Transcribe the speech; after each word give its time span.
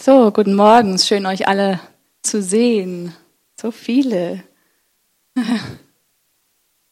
So, 0.00 0.30
guten 0.30 0.54
Morgen. 0.54 0.94
Es 0.94 1.02
ist 1.02 1.08
schön, 1.08 1.26
euch 1.26 1.48
alle 1.48 1.80
zu 2.22 2.40
sehen. 2.40 3.14
So 3.60 3.72
viele. 3.72 4.44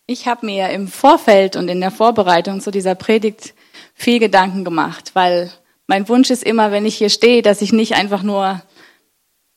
Ich 0.09 0.29
habe 0.29 0.46
mir 0.46 0.71
im 0.71 0.87
Vorfeld 0.87 1.56
und 1.56 1.66
in 1.66 1.80
der 1.80 1.90
Vorbereitung 1.90 2.61
zu 2.61 2.71
dieser 2.71 2.95
Predigt 2.95 3.54
viel 3.92 4.21
Gedanken 4.21 4.64
gemacht, 4.64 5.11
weil 5.14 5.50
mein 5.88 6.08
Wunsch 6.08 6.30
ist 6.30 6.45
immer, 6.45 6.71
wenn 6.71 6.87
ich 6.87 6.95
hier 6.95 7.11
stehe, 7.11 7.42
dass 7.42 7.61
ich 7.61 7.72
nicht 7.72 7.96
einfach 7.96 8.23
nur 8.23 8.62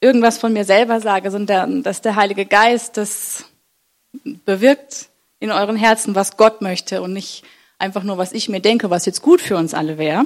irgendwas 0.01 0.39
von 0.39 0.51
mir 0.51 0.65
selber 0.65 1.01
sage, 1.01 1.29
sondern 1.29 1.83
dass 1.83 2.01
der 2.01 2.15
Heilige 2.15 2.47
Geist 2.47 2.97
das 2.97 3.45
bewirkt 4.23 5.09
in 5.39 5.51
euren 5.51 5.75
Herzen, 5.75 6.15
was 6.15 6.35
Gott 6.35 6.61
möchte 6.61 7.03
und 7.03 7.13
nicht 7.13 7.43
einfach 7.77 8.01
nur, 8.01 8.17
was 8.17 8.31
ich 8.31 8.49
mir 8.49 8.59
denke, 8.59 8.89
was 8.89 9.05
jetzt 9.05 9.21
gut 9.21 9.41
für 9.41 9.55
uns 9.55 9.75
alle 9.75 9.99
wäre. 9.99 10.25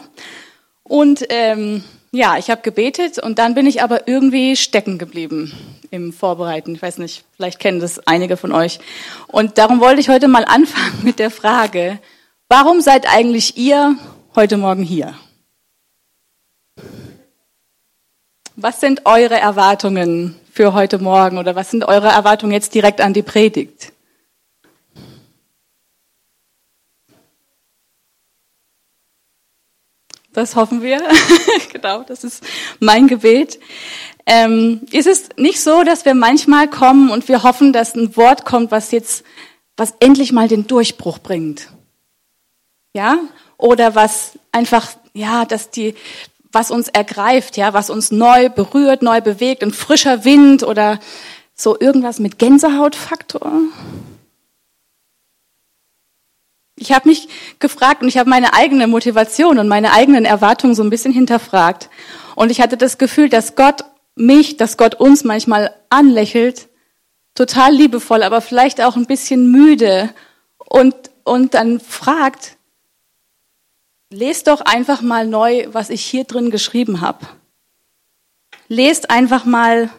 Und 0.83 1.25
ähm, 1.27 1.83
ja, 2.13 2.37
ich 2.37 2.51
habe 2.51 2.61
gebetet 2.61 3.17
und 3.17 3.39
dann 3.39 3.55
bin 3.55 3.65
ich 3.65 3.81
aber 3.81 4.07
irgendwie 4.07 4.55
stecken 4.55 4.99
geblieben 4.99 5.51
im 5.89 6.13
Vorbereiten. 6.13 6.75
Ich 6.75 6.81
weiß 6.81 6.99
nicht, 6.99 7.25
vielleicht 7.35 7.59
kennen 7.59 7.79
das 7.79 8.05
einige 8.05 8.37
von 8.37 8.51
euch. 8.51 8.79
Und 9.27 9.57
darum 9.57 9.79
wollte 9.79 9.99
ich 9.99 10.09
heute 10.09 10.27
mal 10.27 10.45
anfangen 10.45 10.99
mit 11.03 11.17
der 11.17 11.31
Frage, 11.31 11.99
warum 12.49 12.81
seid 12.81 13.11
eigentlich 13.11 13.57
ihr 13.57 13.95
heute 14.35 14.57
Morgen 14.57 14.83
hier? 14.83 15.15
Was 18.55 18.79
sind 18.79 19.07
eure 19.07 19.39
Erwartungen 19.39 20.35
für 20.51 20.75
heute 20.75 20.99
Morgen 20.99 21.39
oder 21.39 21.55
was 21.55 21.71
sind 21.71 21.83
eure 21.83 22.09
Erwartungen 22.09 22.53
jetzt 22.53 22.75
direkt 22.75 23.01
an 23.01 23.13
die 23.13 23.23
Predigt? 23.23 23.92
Das 30.33 30.55
hoffen 30.55 30.81
wir. 30.81 30.99
genau, 31.71 32.03
das 32.03 32.23
ist 32.23 32.43
mein 32.79 33.07
Gebet. 33.07 33.59
Ähm, 34.25 34.81
ist 34.91 35.07
es 35.07 35.29
nicht 35.37 35.61
so, 35.61 35.83
dass 35.83 36.05
wir 36.05 36.15
manchmal 36.15 36.67
kommen 36.67 37.11
und 37.11 37.27
wir 37.27 37.43
hoffen, 37.43 37.71
dass 37.71 37.95
ein 37.95 38.15
Wort 38.17 38.45
kommt, 38.45 38.71
was 38.71 38.91
jetzt, 38.91 39.23
was 39.77 39.93
endlich 39.99 40.31
mal 40.31 40.47
den 40.47 40.65
Durchbruch 40.65 41.19
bringt? 41.19 41.69
Ja? 42.93 43.19
Oder 43.57 43.95
was 43.95 44.31
einfach, 44.51 44.89
ja, 45.13 45.45
dass 45.45 45.69
die, 45.69 45.95
was 46.51 46.71
uns 46.71 46.87
ergreift, 46.87 47.57
ja, 47.57 47.73
was 47.73 47.89
uns 47.89 48.11
neu 48.11 48.49
berührt, 48.49 49.01
neu 49.01 49.21
bewegt, 49.21 49.63
ein 49.63 49.73
frischer 49.73 50.25
Wind 50.25 50.63
oder 50.63 50.99
so 51.53 51.79
irgendwas 51.79 52.19
mit 52.19 52.39
Gänsehautfaktor? 52.39 53.51
Ich 56.75 56.91
habe 56.91 57.07
mich 57.07 57.27
gefragt 57.59 58.01
und 58.01 58.07
ich 58.07 58.17
habe 58.17 58.29
meine 58.29 58.53
eigene 58.53 58.87
Motivation 58.87 59.59
und 59.59 59.67
meine 59.67 59.93
eigenen 59.93 60.25
Erwartungen 60.25 60.75
so 60.75 60.83
ein 60.83 60.89
bisschen 60.89 61.13
hinterfragt. 61.13 61.89
Und 62.35 62.49
ich 62.49 62.61
hatte 62.61 62.77
das 62.77 62.97
Gefühl, 62.97 63.29
dass 63.29 63.55
Gott 63.55 63.83
mich, 64.15 64.57
dass 64.57 64.77
Gott 64.77 64.95
uns 64.95 65.23
manchmal 65.23 65.73
anlächelt, 65.89 66.69
total 67.35 67.73
liebevoll, 67.73 68.23
aber 68.23 68.41
vielleicht 68.41 68.81
auch 68.81 68.95
ein 68.95 69.05
bisschen 69.05 69.51
müde 69.51 70.13
und, 70.57 70.95
und 71.23 71.53
dann 71.53 71.79
fragt, 71.79 72.57
lest 74.09 74.47
doch 74.47 74.61
einfach 74.61 75.01
mal 75.01 75.27
neu, 75.27 75.67
was 75.71 75.89
ich 75.89 76.03
hier 76.03 76.23
drin 76.23 76.51
geschrieben 76.51 77.01
habe. 77.01 77.25
Lest 78.67 79.09
einfach 79.09 79.45
mal 79.45 79.89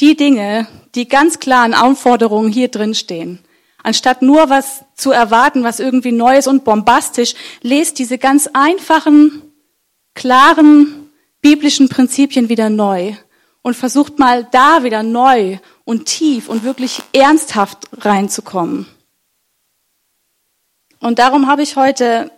die 0.00 0.16
Dinge, 0.16 0.66
die 0.94 1.08
ganz 1.08 1.38
klaren 1.38 1.74
Anforderungen 1.74 2.50
hier 2.50 2.68
drin 2.68 2.94
stehen. 2.94 3.40
Anstatt 3.82 4.22
nur 4.22 4.50
was 4.50 4.84
zu 4.94 5.10
erwarten, 5.10 5.62
was 5.64 5.80
irgendwie 5.80 6.12
Neues 6.12 6.46
und 6.46 6.64
bombastisch, 6.64 7.34
lest 7.62 7.98
diese 7.98 8.18
ganz 8.18 8.48
einfachen, 8.52 9.42
klaren 10.14 11.10
biblischen 11.40 11.88
Prinzipien 11.88 12.48
wieder 12.48 12.68
neu 12.68 13.14
und 13.62 13.74
versucht 13.74 14.18
mal 14.18 14.44
da 14.50 14.82
wieder 14.84 15.02
neu 15.02 15.58
und 15.84 16.06
tief 16.06 16.48
und 16.48 16.64
wirklich 16.64 17.02
ernsthaft 17.12 17.88
reinzukommen. 17.98 18.86
Und 21.00 21.18
darum 21.18 21.46
habe 21.46 21.62
ich 21.62 21.76
heute 21.76 22.30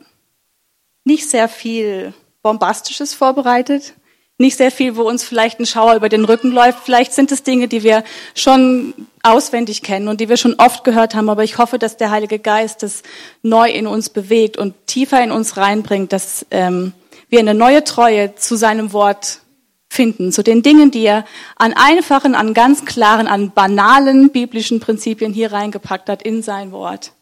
nicht 1.04 1.28
sehr 1.28 1.48
viel 1.48 2.14
Bombastisches 2.42 3.14
vorbereitet, 3.14 3.94
nicht 4.38 4.56
sehr 4.56 4.70
viel, 4.70 4.96
wo 4.96 5.02
uns 5.02 5.22
vielleicht 5.22 5.60
ein 5.60 5.66
Schauer 5.66 5.94
über 5.94 6.08
den 6.08 6.24
Rücken 6.24 6.50
läuft. 6.50 6.80
Vielleicht 6.84 7.12
sind 7.12 7.30
es 7.32 7.42
Dinge, 7.42 7.68
die 7.68 7.82
wir 7.82 8.02
schon 8.34 8.94
auswendig 9.22 9.82
kennen 9.82 10.08
und 10.08 10.20
die 10.20 10.28
wir 10.28 10.36
schon 10.36 10.54
oft 10.58 10.84
gehört 10.84 11.14
haben. 11.14 11.28
Aber 11.28 11.44
ich 11.44 11.58
hoffe, 11.58 11.78
dass 11.78 11.96
der 11.96 12.10
Heilige 12.10 12.38
Geist 12.38 12.82
das 12.82 13.02
neu 13.42 13.70
in 13.70 13.86
uns 13.86 14.08
bewegt 14.08 14.56
und 14.56 14.74
tiefer 14.86 15.22
in 15.22 15.30
uns 15.30 15.56
reinbringt, 15.56 16.12
dass 16.12 16.44
ähm, 16.50 16.92
wir 17.28 17.38
eine 17.38 17.54
neue 17.54 17.84
Treue 17.84 18.34
zu 18.34 18.56
seinem 18.56 18.92
Wort 18.92 19.40
finden, 19.88 20.32
zu 20.32 20.42
den 20.42 20.62
Dingen, 20.62 20.90
die 20.90 21.04
er 21.04 21.24
an 21.56 21.74
einfachen, 21.74 22.34
an 22.34 22.54
ganz 22.54 22.84
klaren, 22.84 23.28
an 23.28 23.52
banalen 23.52 24.30
biblischen 24.30 24.80
Prinzipien 24.80 25.32
hier 25.32 25.52
reingepackt 25.52 26.08
hat 26.08 26.22
in 26.22 26.42
sein 26.42 26.72
Wort. 26.72 27.12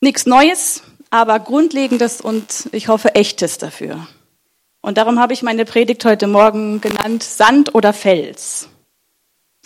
Nichts 0.00 0.26
Neues, 0.26 0.82
aber 1.10 1.40
Grundlegendes 1.40 2.20
und 2.20 2.68
ich 2.72 2.88
hoffe 2.88 3.16
echtes 3.16 3.58
dafür. 3.58 4.06
Und 4.82 4.98
darum 4.98 5.18
habe 5.18 5.32
ich 5.32 5.42
meine 5.42 5.64
Predigt 5.64 6.04
heute 6.04 6.26
Morgen 6.26 6.80
genannt 6.80 7.22
Sand 7.22 7.74
oder 7.74 7.92
Fels. 7.92 8.68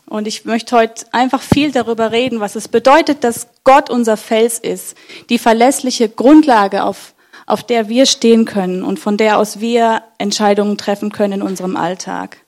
Und 0.06 0.26
ich 0.26 0.44
möchte 0.44 0.76
heute 0.76 1.06
einfach 1.12 1.40
viel 1.40 1.72
darüber 1.72 2.12
reden, 2.12 2.40
was 2.40 2.56
es 2.56 2.68
bedeutet, 2.68 3.24
dass 3.24 3.48
Gott 3.64 3.90
unser 3.90 4.16
Fels 4.16 4.58
ist, 4.58 4.96
die 5.30 5.38
verlässliche 5.38 6.08
Grundlage, 6.08 6.84
auf, 6.84 7.14
auf 7.46 7.62
der 7.62 7.88
wir 7.88 8.06
stehen 8.06 8.44
können 8.44 8.82
und 8.82 8.98
von 8.98 9.16
der 9.16 9.38
aus 9.38 9.60
wir 9.60 10.02
Entscheidungen 10.18 10.76
treffen 10.76 11.10
können 11.10 11.40
in 11.40 11.42
unserem 11.42 11.76
Alltag. 11.76 12.38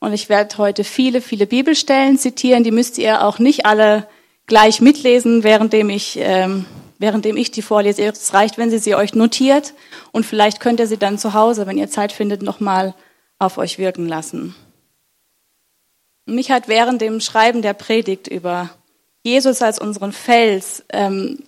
Und 0.00 0.12
ich 0.12 0.28
werde 0.28 0.58
heute 0.58 0.84
viele, 0.84 1.20
viele 1.20 1.46
Bibelstellen 1.46 2.18
zitieren, 2.18 2.64
die 2.64 2.72
müsst 2.72 2.98
ihr 2.98 3.24
auch 3.24 3.38
nicht 3.38 3.64
alle 3.64 4.08
gleich 4.46 4.80
mitlesen, 4.80 5.44
währenddem 5.44 5.88
ich 5.88 6.18
ähm, 6.20 6.66
währenddem 7.02 7.36
ich 7.36 7.50
die 7.50 7.60
vorlese. 7.60 8.02
Es 8.04 8.32
reicht, 8.32 8.56
wenn 8.56 8.70
Sie 8.70 8.78
sie 8.78 8.94
euch 8.94 9.14
notiert 9.14 9.74
und 10.12 10.24
vielleicht 10.24 10.60
könnt 10.60 10.80
ihr 10.80 10.86
sie 10.86 10.96
dann 10.96 11.18
zu 11.18 11.34
Hause, 11.34 11.66
wenn 11.66 11.76
ihr 11.76 11.90
Zeit 11.90 12.12
findet, 12.12 12.42
nochmal 12.42 12.94
auf 13.38 13.58
euch 13.58 13.76
wirken 13.76 14.08
lassen. 14.08 14.54
Mich 16.24 16.50
hat 16.50 16.68
während 16.68 17.02
dem 17.02 17.20
Schreiben 17.20 17.60
der 17.60 17.74
Predigt 17.74 18.28
über 18.28 18.70
Jesus 19.24 19.60
als 19.60 19.78
unseren 19.78 20.12
Fels 20.12 20.84
ähm, 20.90 21.42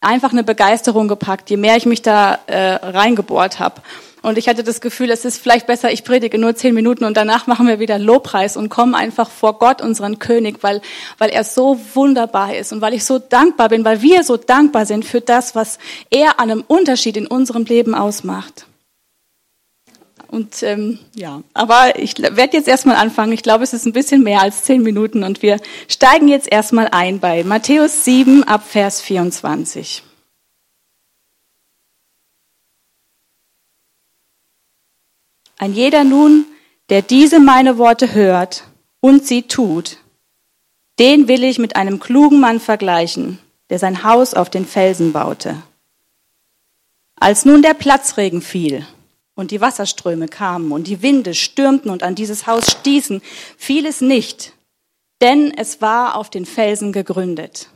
einfach 0.00 0.32
eine 0.32 0.44
Begeisterung 0.44 1.08
gepackt, 1.08 1.50
je 1.50 1.58
mehr 1.58 1.76
ich 1.76 1.86
mich 1.86 2.02
da 2.02 2.38
äh, 2.46 2.74
reingebohrt 2.74 3.58
habe. 3.58 3.82
Und 4.22 4.38
ich 4.38 4.48
hatte 4.48 4.62
das 4.62 4.80
Gefühl, 4.80 5.10
es 5.10 5.24
ist 5.24 5.38
vielleicht 5.38 5.66
besser, 5.66 5.90
ich 5.90 6.04
predige 6.04 6.38
nur 6.38 6.54
zehn 6.54 6.74
Minuten 6.74 7.04
und 7.04 7.16
danach 7.16 7.46
machen 7.46 7.66
wir 7.66 7.78
wieder 7.78 7.98
Lobpreis 7.98 8.56
und 8.56 8.68
kommen 8.68 8.94
einfach 8.94 9.30
vor 9.30 9.58
Gott, 9.58 9.80
unseren 9.80 10.18
König, 10.18 10.58
weil, 10.62 10.82
weil 11.18 11.30
er 11.30 11.44
so 11.44 11.80
wunderbar 11.94 12.54
ist 12.54 12.72
und 12.72 12.80
weil 12.80 12.94
ich 12.94 13.04
so 13.04 13.18
dankbar 13.18 13.70
bin, 13.70 13.84
weil 13.84 14.02
wir 14.02 14.22
so 14.24 14.36
dankbar 14.36 14.84
sind 14.84 15.04
für 15.04 15.20
das, 15.20 15.54
was 15.54 15.78
er 16.10 16.38
an 16.38 16.50
einem 16.50 16.64
Unterschied 16.66 17.16
in 17.16 17.26
unserem 17.26 17.64
Leben 17.64 17.94
ausmacht. 17.94 18.66
Und 20.30 20.62
ähm, 20.62 21.00
ja, 21.16 21.42
aber 21.54 21.98
ich 21.98 22.16
werde 22.18 22.56
jetzt 22.56 22.68
erstmal 22.68 22.94
anfangen. 22.94 23.32
Ich 23.32 23.42
glaube, 23.42 23.64
es 23.64 23.72
ist 23.72 23.84
ein 23.84 23.92
bisschen 23.92 24.22
mehr 24.22 24.40
als 24.42 24.62
zehn 24.62 24.82
Minuten 24.82 25.24
und 25.24 25.42
wir 25.42 25.56
steigen 25.88 26.28
jetzt 26.28 26.50
erstmal 26.50 26.88
ein 26.92 27.18
bei 27.18 27.42
Matthäus 27.42 28.04
7 28.04 28.44
ab 28.44 28.62
Vers 28.64 29.00
24. 29.00 30.04
Ein 35.60 35.74
jeder 35.74 36.04
nun, 36.04 36.46
der 36.88 37.02
diese 37.02 37.38
meine 37.38 37.76
Worte 37.76 38.14
hört 38.14 38.64
und 39.00 39.26
sie 39.26 39.42
tut, 39.42 39.98
den 40.98 41.28
will 41.28 41.44
ich 41.44 41.58
mit 41.58 41.76
einem 41.76 42.00
klugen 42.00 42.40
Mann 42.40 42.60
vergleichen, 42.60 43.38
der 43.68 43.78
sein 43.78 44.02
Haus 44.02 44.32
auf 44.32 44.48
den 44.48 44.64
Felsen 44.64 45.12
baute. 45.12 45.62
Als 47.14 47.44
nun 47.44 47.60
der 47.60 47.74
Platzregen 47.74 48.40
fiel 48.40 48.86
und 49.34 49.50
die 49.50 49.60
Wasserströme 49.60 50.28
kamen 50.28 50.72
und 50.72 50.86
die 50.86 51.02
Winde 51.02 51.34
stürmten 51.34 51.90
und 51.90 52.02
an 52.02 52.14
dieses 52.14 52.46
Haus 52.46 52.70
stießen, 52.70 53.20
fiel 53.58 53.84
es 53.84 54.00
nicht, 54.00 54.54
denn 55.20 55.52
es 55.54 55.82
war 55.82 56.14
auf 56.14 56.30
den 56.30 56.46
Felsen 56.46 56.90
gegründet. 56.90 57.68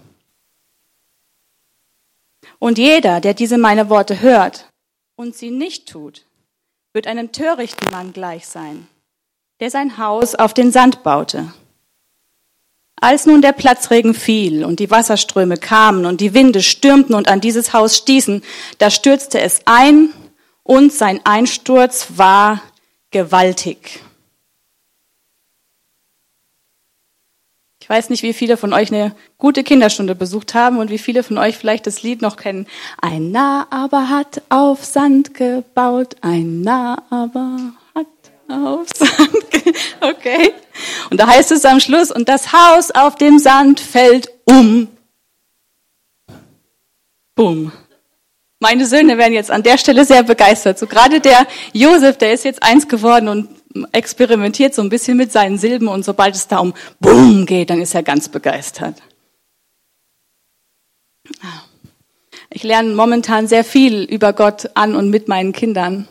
Und 2.59 2.79
jeder, 2.79 3.21
der 3.21 3.35
diese 3.35 3.59
meine 3.59 3.91
Worte 3.91 4.23
hört 4.23 4.73
und 5.17 5.37
sie 5.37 5.51
nicht 5.51 5.87
tut, 5.87 6.25
wird 6.95 7.09
einem 7.09 7.33
törichten 7.33 7.91
Mann 7.91 8.13
gleich 8.13 8.47
sein, 8.47 8.87
der 9.61 9.69
sein 9.69 9.99
Haus 9.99 10.37
auf 10.37 10.55
den 10.55 10.71
Sand 10.71 11.03
baute. 11.03 11.53
Als 13.01 13.27
nun 13.27 13.43
der 13.43 13.53
Platzregen 13.53 14.15
fiel 14.15 14.65
und 14.65 14.79
die 14.79 14.91
Wasserströme 14.91 15.57
kamen 15.57 16.07
und 16.07 16.21
die 16.21 16.33
Winde 16.33 16.63
stürmten 16.63 17.17
und 17.17 17.29
an 17.29 17.41
dieses 17.41 17.73
Haus 17.73 17.97
stießen, 17.97 18.43
da 18.79 18.91
stürzte 18.91 19.41
es 19.41 19.63
ein 19.65 20.11
und 20.63 20.93
sein 20.93 21.21
Einsturz 21.25 22.07
war 22.17 22.63
gewaltig. 23.11 24.01
Ich 27.85 27.91
weiß 27.91 28.09
nicht, 28.09 28.23
wie 28.23 28.33
viele 28.33 28.57
von 28.57 28.73
euch 28.73 28.91
eine 28.91 29.15
gute 29.37 29.63
Kinderstunde 29.63 30.15
besucht 30.15 30.55
haben 30.55 30.79
und 30.79 30.89
wie 30.89 30.97
viele 30.97 31.23
von 31.23 31.37
euch 31.37 31.59
vielleicht 31.59 31.87
das 31.87 32.03
Lied 32.03 32.23
noch 32.23 32.39
kennen. 32.39 32.67
Ein 33.03 33.31
Narr 33.31 33.67
aber 33.69 34.09
hat 34.09 34.41
auf 34.49 34.83
Sand 34.87 35.35
gebaut, 35.35 36.17
ein 36.23 36.63
Narr 36.63 37.03
aber 37.11 37.75
hat 37.95 38.07
auf 38.49 38.89
Sand. 38.95 39.67
Okay. 40.01 40.55
Und 41.11 41.21
da 41.21 41.27
heißt 41.27 41.53
es 41.53 41.67
am 41.67 41.79
Schluss, 41.79 42.11
und 42.11 42.27
das 42.27 42.55
Haus 42.55 42.91
auf 42.91 43.17
dem 43.17 43.39
Sand 43.39 43.81
fällt 43.81 44.31
um. 44.47 44.89
Boom. 47.35 47.71
Meine 48.61 48.87
Söhne 48.87 49.19
werden 49.19 49.35
jetzt 49.35 49.51
an 49.51 49.63
der 49.63 49.77
Stelle 49.77 50.07
sehr 50.07 50.23
begeistert. 50.23 50.79
So 50.79 50.87
gerade 50.87 51.21
der 51.21 51.47
Josef, 51.75 52.17
der 52.17 52.33
ist 52.33 52.47
jetzt 52.47 52.63
eins 52.63 52.89
geworden 52.89 53.29
und 53.29 53.51
experimentiert 53.93 54.75
so 54.75 54.83
ein 54.83 54.89
bisschen 54.89 55.17
mit 55.17 55.33
seinen 55.33 55.59
Silben 55.59 55.89
und 55.89 56.05
sobald 56.05 56.35
es 56.35 56.49
da 56.49 56.59
um 56.59 56.75
Boom 57.01 57.47
geht, 57.47 57.71
dann 57.71 57.81
ist 57.81 57.95
er 57.95 58.03
ganz 58.03 58.29
begeistert. 58.29 59.03
Ich 62.51 62.63
lerne 62.63 62.95
momentan 62.95 63.49
sehr 63.49 63.65
viel 63.65 64.05
über 64.05 64.33
Gott 64.33 64.71
an 64.75 64.95
und 64.95 65.11
mit 65.11 65.27
meinen 65.27 65.53
Kindern. 65.53 66.07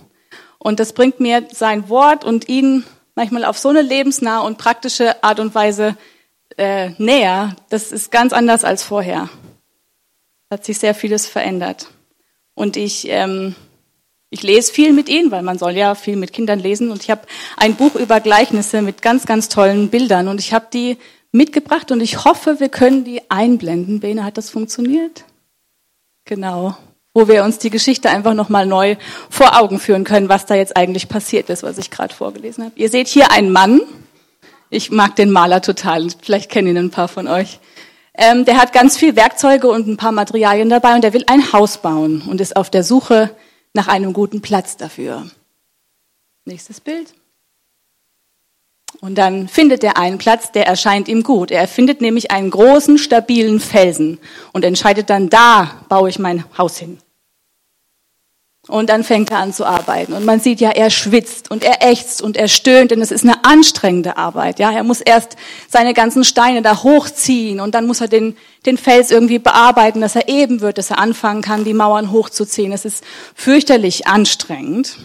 Und 0.57 0.80
das 0.80 0.94
bringt 0.94 1.19
mir 1.19 1.48
sein 1.51 1.89
Wort 1.89 2.25
und 2.25 2.50
ihn 2.50 2.83
manchmal 3.15 3.45
auf 3.45 3.57
so 3.57 3.69
eine 3.69 3.81
lebensnahe 3.81 4.45
und 4.45 4.57
praktische 4.57 5.24
Art 5.24 5.39
und 5.39 5.56
Weise 5.56 5.95
äh, 6.57 6.89
näher. 6.98 7.56
Das 7.69 7.92
ist 7.92 8.12
ganz 8.12 8.33
anders 8.33 8.63
als 8.63 8.83
vorher. 8.83 9.30
Hat 10.50 10.66
sich 10.66 10.80
sehr 10.80 10.95
vieles 10.95 11.27
verändert. 11.27 11.88
Und 12.56 12.77
ich, 12.77 13.07
ähm, 13.09 13.56
ich 14.33 14.41
lese 14.41 14.74
viel 14.74 14.94
mit 14.94 15.09
ihnen, 15.09 15.30
weil 15.30 15.44
man 15.44 15.59
soll 15.59 15.74
ja 15.74 15.94
viel 15.94 16.15
mit 16.15 16.33
Kindern 16.33 16.59
lesen. 16.59 16.89
Und 16.89 17.03
ich 17.03 17.12
habe 17.12 17.21
ein 17.56 17.75
Buch 17.75 17.94
über 17.94 18.19
Gleichnisse 18.19 18.81
mit 18.81 19.03
ganz, 19.03 19.27
ganz 19.27 19.47
tollen 19.47 19.89
Bildern. 19.89 20.27
Und 20.27 20.39
ich 20.39 20.53
habe 20.53 20.65
die 20.74 20.97
mitgebracht 21.31 21.91
und 21.91 22.01
ich 22.01 22.25
hoffe, 22.25 22.59
wir 22.59 22.69
können 22.69 23.03
die 23.03 23.21
einblenden. 23.30 24.00
Bene, 24.00 24.24
hat 24.24 24.39
das 24.39 24.50
funktioniert? 24.50 25.24
Genau. 26.25 26.75
Wo 27.13 27.27
wir 27.27 27.44
uns 27.44 27.59
die 27.59 27.69
Geschichte 27.69 28.09
einfach 28.09 28.33
nochmal 28.33 28.65
neu 28.65 28.95
vor 29.30 29.62
Augen 29.62 29.80
führen 29.80 30.03
können, 30.03 30.30
was 30.30 30.47
da 30.47 30.56
jetzt 30.56 30.75
eigentlich 30.75 31.09
passiert 31.09 31.51
ist, 31.51 31.62
was 31.62 31.77
ich 31.77 31.91
gerade 31.91 32.15
vorgelesen 32.15 32.63
habe. 32.63 32.74
Ihr 32.75 32.89
seht 32.89 33.07
hier 33.07 33.30
einen 33.30 33.51
Mann. 33.51 33.81
Ich 34.71 34.89
mag 34.89 35.15
den 35.15 35.30
Maler 35.30 35.62
total. 35.62 36.07
Vielleicht 36.24 36.50
kennen 36.50 36.69
ihn 36.69 36.77
ein 36.77 36.89
paar 36.89 37.07
von 37.07 37.27
euch. 37.27 37.59
Ähm, 38.15 38.45
der 38.45 38.57
hat 38.57 38.74
ganz 38.74 38.97
viel 38.97 39.15
Werkzeuge 39.15 39.68
und 39.68 39.88
ein 39.88 39.97
paar 39.97 40.12
Materialien 40.12 40.69
dabei 40.69 40.95
und 40.95 41.03
der 41.03 41.13
will 41.13 41.24
ein 41.27 41.53
Haus 41.53 41.77
bauen 41.77 42.24
und 42.27 42.41
ist 42.41 42.56
auf 42.56 42.71
der 42.71 42.83
Suche 42.83 43.30
nach 43.73 43.87
einem 43.87 44.13
guten 44.13 44.41
Platz 44.41 44.77
dafür. 44.77 45.29
Nächstes 46.45 46.79
Bild. 46.79 47.13
Und 49.01 49.15
dann 49.15 49.47
findet 49.47 49.83
er 49.83 49.97
einen 49.97 50.17
Platz, 50.17 50.51
der 50.51 50.67
erscheint 50.67 51.07
ihm 51.07 51.23
gut. 51.23 51.51
Er 51.51 51.67
findet 51.67 51.99
nämlich 51.99 52.31
einen 52.31 52.51
großen, 52.51 52.97
stabilen 52.97 53.59
Felsen 53.59 54.19
und 54.51 54.63
entscheidet 54.63 55.09
dann, 55.09 55.29
da 55.29 55.85
baue 55.89 56.09
ich 56.09 56.19
mein 56.19 56.45
Haus 56.57 56.77
hin. 56.77 56.99
Und 58.69 58.89
dann 58.89 59.04
fängt 59.04 59.30
er 59.30 59.39
an 59.39 59.51
zu 59.51 59.65
arbeiten. 59.65 60.13
Und 60.13 60.24
man 60.24 60.39
sieht 60.39 60.62
ja, 60.62 60.69
er 60.69 60.89
schwitzt 60.89 61.51
und 61.51 61.65
er 61.65 61.86
ächzt 61.86 62.21
und 62.21 62.38
er 62.38 62.48
stöhnt, 62.48 62.92
denn 62.92 63.01
es 63.01 63.12
ist 63.12 63.25
eine 63.25 63.44
anstrengende 63.44 64.15
Arbeit. 64.15 64.57
Ja, 64.57 64.71
er 64.71 64.83
muss 64.83 65.01
erst 65.01 65.36
seine 65.68 65.94
ganzen 65.94 66.24
Steine 66.24 66.62
da 66.62 66.81
hochziehen 66.81 67.60
und 67.60 67.75
dann 67.75 67.86
muss 67.86 68.00
er 68.00 68.07
den, 68.07 68.38
den 68.65 68.77
Fels 68.77 69.12
irgendwie 69.12 69.39
bearbeiten, 69.39 70.00
dass 70.00 70.15
er 70.15 70.30
eben 70.30 70.62
wird, 70.62 70.77
dass 70.77 70.92
er 70.92 71.00
anfangen 71.00 71.42
kann, 71.42 71.65
die 71.65 71.74
Mauern 71.74 72.12
hochzuziehen. 72.12 72.71
Es 72.71 72.86
ist 72.86 73.04
fürchterlich 73.36 74.07
anstrengend. 74.07 74.98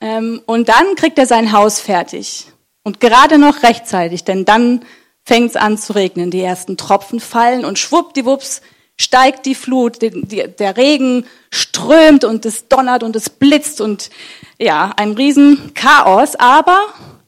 Ähm, 0.00 0.42
und 0.46 0.68
dann 0.68 0.94
kriegt 0.94 1.18
er 1.18 1.26
sein 1.26 1.50
Haus 1.50 1.80
fertig. 1.80 2.46
Und 2.84 3.00
gerade 3.00 3.36
noch 3.36 3.64
rechtzeitig, 3.64 4.22
denn 4.22 4.44
dann 4.44 4.84
fängt 5.24 5.50
es 5.50 5.56
an 5.56 5.76
zu 5.76 5.94
regnen. 5.94 6.30
Die 6.30 6.42
ersten 6.42 6.76
Tropfen 6.76 7.18
fallen 7.18 7.64
und 7.64 7.80
schwuppdiwupps 7.80 8.60
steigt 8.96 9.46
die 9.46 9.54
Flut, 9.54 9.98
der 10.02 10.76
Regen 10.76 11.26
strömt 11.50 12.24
und 12.24 12.46
es 12.46 12.68
donnert 12.68 13.02
und 13.02 13.16
es 13.16 13.28
blitzt 13.28 13.80
und 13.80 14.10
ja, 14.58 14.92
ein 14.96 15.12
Riesenchaos, 15.12 16.36
aber 16.36 16.78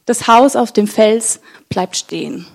das 0.05 0.29
Haus 0.29 0.55
auf 0.55 0.73
dem 0.73 0.87
Fels 0.87 1.41
bleibt 1.69 1.97
stehen. 1.97 2.47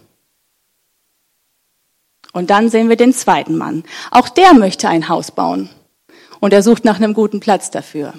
Und 2.34 2.50
dann 2.50 2.69
sehen 2.69 2.88
wir 2.88 2.96
den 2.96 3.13
zweiten 3.13 3.58
Mann. 3.58 3.84
Auch 4.10 4.30
der 4.30 4.54
möchte 4.54 4.88
ein 4.88 5.10
Haus 5.10 5.31
bauen. 5.31 5.69
Und 6.40 6.54
er 6.54 6.63
sucht 6.63 6.86
nach 6.86 6.96
einem 6.96 7.13
guten 7.13 7.42
Platz 7.42 7.72
dafür. 7.72 8.13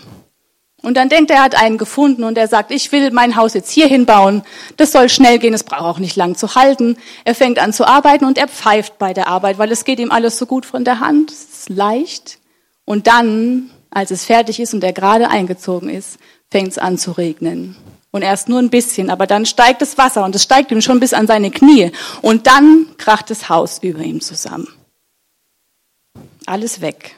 Und 0.82 0.96
dann 0.96 1.08
denkt 1.08 1.30
er, 1.30 1.36
er 1.36 1.42
hat 1.44 1.54
einen 1.54 1.78
gefunden 1.78 2.24
und 2.24 2.36
er 2.36 2.48
sagt, 2.48 2.72
ich 2.72 2.90
will 2.90 3.12
mein 3.12 3.36
Haus 3.36 3.54
jetzt 3.54 3.70
hier 3.70 3.86
hinbauen. 3.86 4.42
Das 4.76 4.90
soll 4.90 5.08
schnell 5.08 5.38
gehen, 5.38 5.54
es 5.54 5.62
braucht 5.62 5.82
auch 5.82 5.98
nicht 6.00 6.16
lang 6.16 6.36
zu 6.36 6.56
halten. 6.56 6.96
Er 7.24 7.36
fängt 7.36 7.60
an 7.60 7.72
zu 7.72 7.86
arbeiten 7.86 8.24
und 8.24 8.36
er 8.36 8.48
pfeift 8.48 8.98
bei 8.98 9.14
der 9.14 9.28
Arbeit, 9.28 9.58
weil 9.58 9.70
es 9.70 9.84
geht 9.84 10.00
ihm 10.00 10.10
alles 10.10 10.38
so 10.38 10.46
gut 10.46 10.66
von 10.66 10.84
der 10.84 10.98
Hand. 10.98 11.30
Es 11.30 11.44
ist 11.44 11.68
leicht. 11.68 12.38
Und 12.84 13.06
dann, 13.06 13.70
als 13.90 14.10
es 14.10 14.24
fertig 14.24 14.58
ist 14.58 14.74
und 14.74 14.82
er 14.82 14.92
gerade 14.92 15.30
eingezogen 15.30 15.88
ist, 15.88 16.18
fängt 16.50 16.72
es 16.72 16.78
an 16.78 16.98
zu 16.98 17.12
regnen. 17.12 17.76
Und 18.10 18.22
erst 18.22 18.48
nur 18.48 18.58
ein 18.58 18.68
bisschen, 18.68 19.08
aber 19.08 19.26
dann 19.26 19.46
steigt 19.46 19.80
das 19.80 19.96
Wasser 19.96 20.24
und 20.24 20.34
es 20.34 20.42
steigt 20.42 20.70
ihm 20.72 20.82
schon 20.82 21.00
bis 21.00 21.14
an 21.14 21.28
seine 21.28 21.50
Knie. 21.50 21.92
Und 22.22 22.46
dann 22.48 22.88
kracht 22.98 23.30
das 23.30 23.48
Haus 23.48 23.78
über 23.82 24.00
ihm 24.00 24.20
zusammen. 24.20 24.68
Alles 26.44 26.80
weg. 26.80 27.16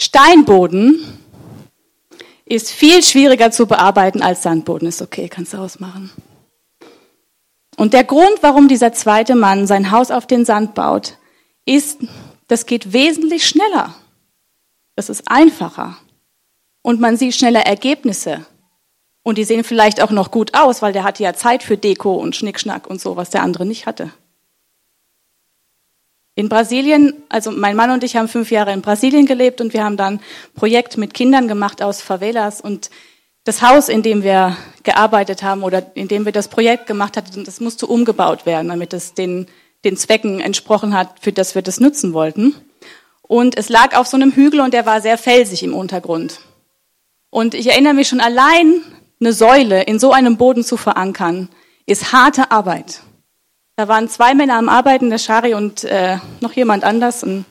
Steinboden 0.00 1.02
ist 2.44 2.70
viel 2.70 3.02
schwieriger 3.02 3.50
zu 3.50 3.66
bearbeiten 3.66 4.22
als 4.22 4.42
Sandboden. 4.42 4.88
Ist 4.88 5.02
okay, 5.02 5.28
kannst 5.28 5.52
du 5.52 5.58
ausmachen. 5.58 6.10
Und 7.76 7.92
der 7.92 8.04
Grund, 8.04 8.38
warum 8.42 8.68
dieser 8.68 8.92
zweite 8.92 9.34
Mann 9.34 9.66
sein 9.66 9.90
Haus 9.90 10.10
auf 10.10 10.26
den 10.26 10.44
Sand 10.44 10.74
baut, 10.74 11.18
ist, 11.64 11.98
das 12.46 12.66
geht 12.66 12.92
wesentlich 12.92 13.46
schneller. 13.48 13.94
Das 14.94 15.08
ist 15.08 15.24
einfacher. 15.26 15.96
Und 16.82 17.00
man 17.00 17.16
sieht 17.16 17.34
schneller 17.34 17.66
Ergebnisse. 17.66 18.46
Und 19.22 19.38
die 19.38 19.44
sehen 19.44 19.64
vielleicht 19.64 20.02
auch 20.02 20.10
noch 20.10 20.30
gut 20.30 20.54
aus, 20.54 20.82
weil 20.82 20.92
der 20.92 21.02
hatte 21.02 21.22
ja 21.22 21.32
Zeit 21.32 21.62
für 21.62 21.78
Deko 21.78 22.14
und 22.14 22.36
Schnickschnack 22.36 22.86
und 22.86 23.00
so, 23.00 23.16
was 23.16 23.30
der 23.30 23.42
andere 23.42 23.64
nicht 23.64 23.86
hatte. 23.86 24.12
In 26.36 26.48
Brasilien, 26.48 27.14
also 27.28 27.52
mein 27.52 27.76
Mann 27.76 27.90
und 27.90 28.02
ich 28.02 28.16
haben 28.16 28.26
fünf 28.26 28.50
Jahre 28.50 28.72
in 28.72 28.82
Brasilien 28.82 29.24
gelebt 29.24 29.60
und 29.60 29.72
wir 29.72 29.84
haben 29.84 29.96
dann 29.96 30.14
ein 30.14 30.20
Projekt 30.54 30.96
mit 30.96 31.14
Kindern 31.14 31.46
gemacht 31.46 31.80
aus 31.80 32.00
Favelas 32.00 32.60
und 32.60 32.90
das 33.44 33.62
Haus, 33.62 33.88
in 33.88 34.02
dem 34.02 34.22
wir 34.22 34.56
gearbeitet 34.82 35.42
haben 35.42 35.62
oder 35.62 35.92
in 35.94 36.08
dem 36.08 36.24
wir 36.24 36.32
das 36.32 36.48
Projekt 36.48 36.86
gemacht 36.86 37.16
hatten, 37.16 37.44
das 37.44 37.60
musste 37.60 37.86
umgebaut 37.86 38.46
werden, 38.46 38.68
damit 38.68 38.92
es 38.94 39.14
den, 39.14 39.46
den 39.84 39.96
Zwecken 39.96 40.40
entsprochen 40.40 40.96
hat, 40.96 41.20
für 41.20 41.32
das 41.32 41.54
wir 41.54 41.62
das 41.62 41.78
nutzen 41.78 42.14
wollten. 42.14 42.54
Und 43.22 43.56
es 43.56 43.68
lag 43.68 43.96
auf 43.96 44.06
so 44.06 44.16
einem 44.16 44.32
Hügel 44.32 44.60
und 44.60 44.74
der 44.74 44.86
war 44.86 45.00
sehr 45.00 45.18
felsig 45.18 45.62
im 45.62 45.74
Untergrund. 45.74 46.40
Und 47.30 47.54
ich 47.54 47.68
erinnere 47.68 47.94
mich 47.94 48.08
schon 48.08 48.20
allein, 48.20 48.82
eine 49.20 49.32
Säule 49.32 49.82
in 49.84 49.98
so 49.98 50.12
einem 50.12 50.36
Boden 50.36 50.64
zu 50.64 50.76
verankern, 50.76 51.48
ist 51.86 52.12
harte 52.12 52.50
Arbeit. 52.50 53.02
Da 53.76 53.88
waren 53.88 54.08
zwei 54.08 54.34
Männer 54.34 54.54
am 54.54 54.68
Arbeiten, 54.68 55.10
der 55.10 55.18
Schari 55.18 55.54
und 55.54 55.82
äh, 55.84 56.18
noch 56.40 56.52
jemand 56.52 56.84
anders, 56.84 57.24
ein 57.24 57.44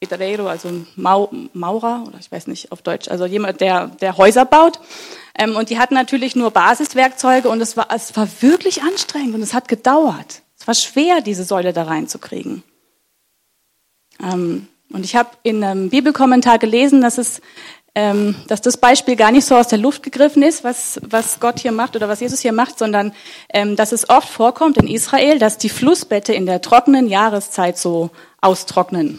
Pedreiro, 0.00 0.46
also 0.46 0.68
ein 0.68 0.86
Mau 0.96 1.30
Maurer, 1.52 2.04
oder 2.06 2.18
ich 2.18 2.30
weiß 2.32 2.46
nicht 2.46 2.72
auf 2.72 2.82
Deutsch, 2.82 3.08
also 3.08 3.26
jemand, 3.26 3.60
der, 3.60 3.88
der 3.88 4.16
Häuser 4.16 4.44
baut. 4.44 4.80
Ähm, 5.38 5.54
und 5.54 5.68
die 5.68 5.78
hatten 5.78 5.94
natürlich 5.94 6.34
nur 6.34 6.50
Basiswerkzeuge 6.50 7.48
und 7.48 7.60
es 7.60 7.76
war, 7.76 7.88
es 7.94 8.16
war 8.16 8.28
wirklich 8.40 8.82
anstrengend 8.82 9.34
und 9.34 9.42
es 9.42 9.52
hat 9.52 9.68
gedauert. 9.68 10.42
Es 10.58 10.66
war 10.66 10.74
schwer, 10.74 11.20
diese 11.20 11.44
Säule 11.44 11.74
da 11.74 11.82
reinzukriegen. 11.84 12.62
Ähm, 14.22 14.68
und 14.92 15.04
ich 15.04 15.16
habe 15.16 15.30
in 15.42 15.62
einem 15.62 15.90
Bibelkommentar 15.90 16.58
gelesen, 16.58 17.02
dass 17.02 17.18
es 17.18 17.42
ähm, 17.96 18.34
dass 18.46 18.60
das 18.60 18.76
Beispiel 18.76 19.16
gar 19.16 19.32
nicht 19.32 19.46
so 19.46 19.56
aus 19.56 19.68
der 19.68 19.78
Luft 19.78 20.02
gegriffen 20.02 20.42
ist, 20.42 20.62
was, 20.64 21.00
was 21.02 21.40
Gott 21.40 21.58
hier 21.58 21.72
macht 21.72 21.96
oder 21.96 22.10
was 22.10 22.20
Jesus 22.20 22.40
hier 22.40 22.52
macht, 22.52 22.78
sondern 22.78 23.12
ähm, 23.48 23.74
dass 23.74 23.90
es 23.90 24.10
oft 24.10 24.28
vorkommt 24.28 24.76
in 24.76 24.86
Israel, 24.86 25.38
dass 25.38 25.56
die 25.56 25.70
Flussbette 25.70 26.34
in 26.34 26.44
der 26.44 26.60
trockenen 26.60 27.08
Jahreszeit 27.08 27.78
so 27.78 28.10
austrocknen, 28.42 29.18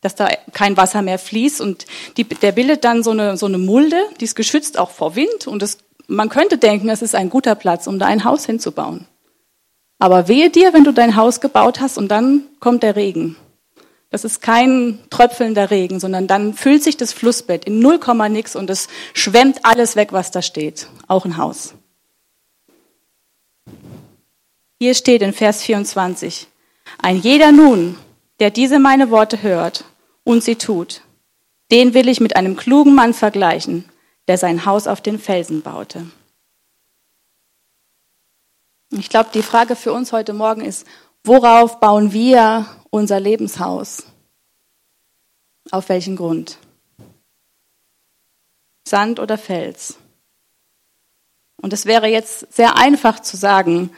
dass 0.00 0.16
da 0.16 0.28
kein 0.52 0.76
Wasser 0.76 1.00
mehr 1.00 1.20
fließt 1.20 1.60
und 1.60 1.86
die, 2.16 2.24
der 2.24 2.50
bildet 2.50 2.82
dann 2.82 3.04
so 3.04 3.12
eine, 3.12 3.36
so 3.36 3.46
eine 3.46 3.58
Mulde, 3.58 4.02
die 4.18 4.24
ist 4.24 4.34
geschützt 4.34 4.80
auch 4.80 4.90
vor 4.90 5.14
Wind 5.14 5.46
und 5.46 5.62
das, 5.62 5.78
man 6.08 6.28
könnte 6.28 6.58
denken, 6.58 6.88
es 6.88 7.02
ist 7.02 7.14
ein 7.14 7.30
guter 7.30 7.54
Platz, 7.54 7.86
um 7.86 8.00
da 8.00 8.06
ein 8.06 8.24
Haus 8.24 8.44
hinzubauen. 8.44 9.06
Aber 10.00 10.26
wehe 10.26 10.50
dir, 10.50 10.72
wenn 10.72 10.82
du 10.82 10.90
dein 10.90 11.14
Haus 11.14 11.40
gebaut 11.40 11.80
hast 11.80 11.98
und 11.98 12.08
dann 12.08 12.42
kommt 12.58 12.82
der 12.82 12.96
Regen 12.96 13.36
das 14.12 14.24
ist 14.24 14.42
kein 14.42 14.98
tröpfelnder 15.08 15.70
Regen, 15.70 15.98
sondern 15.98 16.26
dann 16.26 16.52
füllt 16.52 16.82
sich 16.82 16.98
das 16.98 17.14
Flussbett 17.14 17.64
in 17.64 17.80
null 17.80 17.98
Komma 17.98 18.28
nix 18.28 18.54
und 18.54 18.68
es 18.68 18.88
schwemmt 19.14 19.64
alles 19.64 19.96
weg, 19.96 20.12
was 20.12 20.30
da 20.30 20.42
steht. 20.42 20.86
Auch 21.08 21.24
ein 21.24 21.38
Haus. 21.38 21.74
Hier 24.78 24.94
steht 24.94 25.22
in 25.22 25.32
Vers 25.32 25.62
24, 25.62 26.46
ein 27.00 27.16
jeder 27.16 27.52
nun, 27.52 27.96
der 28.38 28.50
diese 28.50 28.78
meine 28.78 29.10
Worte 29.10 29.42
hört 29.42 29.84
und 30.24 30.44
sie 30.44 30.56
tut, 30.56 31.02
den 31.70 31.94
will 31.94 32.08
ich 32.08 32.20
mit 32.20 32.36
einem 32.36 32.56
klugen 32.56 32.94
Mann 32.94 33.14
vergleichen, 33.14 33.86
der 34.28 34.36
sein 34.36 34.66
Haus 34.66 34.86
auf 34.86 35.00
den 35.00 35.18
Felsen 35.18 35.62
baute. 35.62 36.04
Ich 38.90 39.08
glaube, 39.08 39.30
die 39.32 39.42
Frage 39.42 39.74
für 39.74 39.94
uns 39.94 40.12
heute 40.12 40.34
Morgen 40.34 40.60
ist, 40.60 40.86
worauf 41.24 41.80
bauen 41.80 42.12
wir 42.12 42.66
unser 42.90 43.20
Lebenshaus? 43.20 44.04
Auf 45.70 45.88
welchen 45.88 46.16
Grund? 46.16 46.58
Sand 48.86 49.20
oder 49.20 49.38
Fels. 49.38 49.96
Und 51.56 51.72
es 51.72 51.86
wäre 51.86 52.08
jetzt 52.08 52.52
sehr 52.52 52.76
einfach 52.76 53.20
zu 53.20 53.36
sagen, 53.36 53.90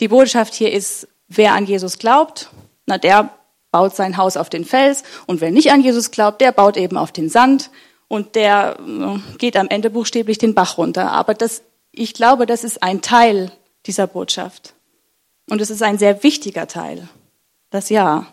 die 0.00 0.08
Botschaft 0.08 0.54
hier 0.54 0.72
ist, 0.72 1.08
wer 1.28 1.54
an 1.54 1.64
Jesus 1.64 1.98
glaubt, 1.98 2.50
na 2.84 2.98
der 2.98 3.30
baut 3.72 3.96
sein 3.96 4.16
Haus 4.16 4.36
auf 4.36 4.50
den 4.50 4.64
Fels 4.64 5.02
und 5.26 5.40
wer 5.40 5.50
nicht 5.50 5.72
an 5.72 5.80
Jesus 5.80 6.10
glaubt, 6.10 6.40
der 6.40 6.52
baut 6.52 6.76
eben 6.76 6.96
auf 6.96 7.12
den 7.12 7.28
Sand 7.28 7.70
und 8.08 8.34
der 8.34 8.76
äh, 8.78 9.36
geht 9.38 9.56
am 9.56 9.68
Ende 9.68 9.90
buchstäblich 9.90 10.38
den 10.38 10.54
Bach 10.54 10.78
runter. 10.78 11.10
Aber 11.10 11.34
das, 11.34 11.62
ich 11.90 12.14
glaube, 12.14 12.46
das 12.46 12.62
ist 12.62 12.82
ein 12.82 13.02
Teil 13.02 13.50
dieser 13.86 14.06
Botschaft. 14.06 14.75
Und 15.48 15.60
es 15.60 15.70
ist 15.70 15.82
ein 15.82 15.98
sehr 15.98 16.22
wichtiger 16.22 16.66
Teil. 16.66 17.08
Das 17.70 17.88
Ja. 17.88 18.26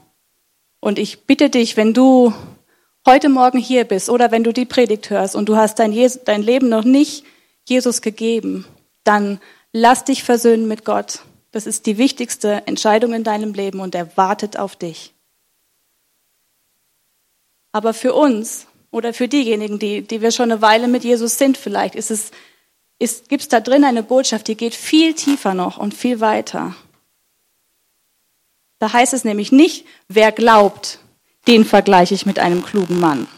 Und 0.79 1.00
ich 1.00 1.24
bitte 1.25 1.50
dich, 1.50 1.77
wenn 1.77 1.93
du 1.93 2.34
heute 3.05 3.29
Morgen 3.29 3.58
hier 3.58 3.86
bist 3.86 4.10
oder 4.10 4.32
wenn 4.32 4.43
du 4.43 4.51
die 4.51 4.65
Predigt 4.65 5.10
hörst 5.10 5.36
und 5.36 5.48
du 5.48 5.55
hast 5.55 5.79
dein, 5.79 5.91
Jesus, 5.91 6.24
dein 6.25 6.41
Leben 6.41 6.70
noch 6.70 6.84
nicht 6.84 7.24
Jesus 7.65 8.01
gegeben, 8.01 8.65
dann 9.03 9.39
lass 9.72 10.03
dich 10.03 10.24
versöhnen 10.24 10.67
mit 10.67 10.84
Gott. 10.86 11.22
Das 11.51 11.67
ist 11.67 11.86
die 11.86 11.98
wichtigste 11.98 12.63
Entscheidung 12.65 13.13
in 13.13 13.24
deinem 13.24 13.53
Leben 13.53 13.79
und 13.79 13.96
er 13.96 14.17
wartet 14.17 14.58
auf 14.58 14.75
dich. 14.75 15.13
Aber 17.72 17.93
für 17.93 18.13
uns 18.13 18.67
oder 18.91 19.13
für 19.13 19.27
diejenigen, 19.27 19.79
die, 19.79 20.01
die 20.01 20.22
wir 20.22 20.32
schon 20.32 20.51
eine 20.51 20.62
Weile 20.62 20.88
mit 20.88 21.03
Jesus 21.03 21.38
sind, 21.38 21.58
vielleicht 21.58 21.96
ist 21.96 22.12
es, 22.12 22.32
ist, 23.00 23.29
gibt 23.29 23.43
es 23.43 23.50
da 23.50 23.60
drin 23.60 23.84
eine 23.84 24.03
Botschaft, 24.03 24.48
die 24.48 24.55
geht 24.55 24.75
viel 24.75 25.13
tiefer 25.13 25.53
noch 25.53 25.77
und 25.77 25.93
viel 25.93 26.20
weiter. 26.20 26.75
Da 28.84 28.92
heißt 28.92 29.13
es 29.13 29.24
nämlich 29.24 29.54
nicht, 29.54 29.86
wer 30.10 30.34
glaubt, 30.34 31.00
den 31.48 31.63
vergleiche 31.63 32.13
ich 32.16 32.25
mit 32.25 32.38
einem 32.38 32.66
klugen 32.66 33.00
Mann. 33.00 33.30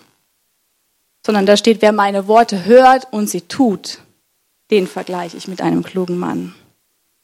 Sondern 1.23 1.45
da 1.45 1.55
steht, 1.55 1.83
wer 1.83 1.91
meine 1.91 2.27
Worte 2.27 2.65
hört 2.65 3.13
und 3.13 3.29
sie 3.29 3.41
tut, 3.41 3.99
den 4.71 4.87
vergleiche 4.87 5.37
ich 5.37 5.47
mit 5.47 5.61
einem 5.61 5.83
klugen 5.83 6.17
Mann. 6.17 6.55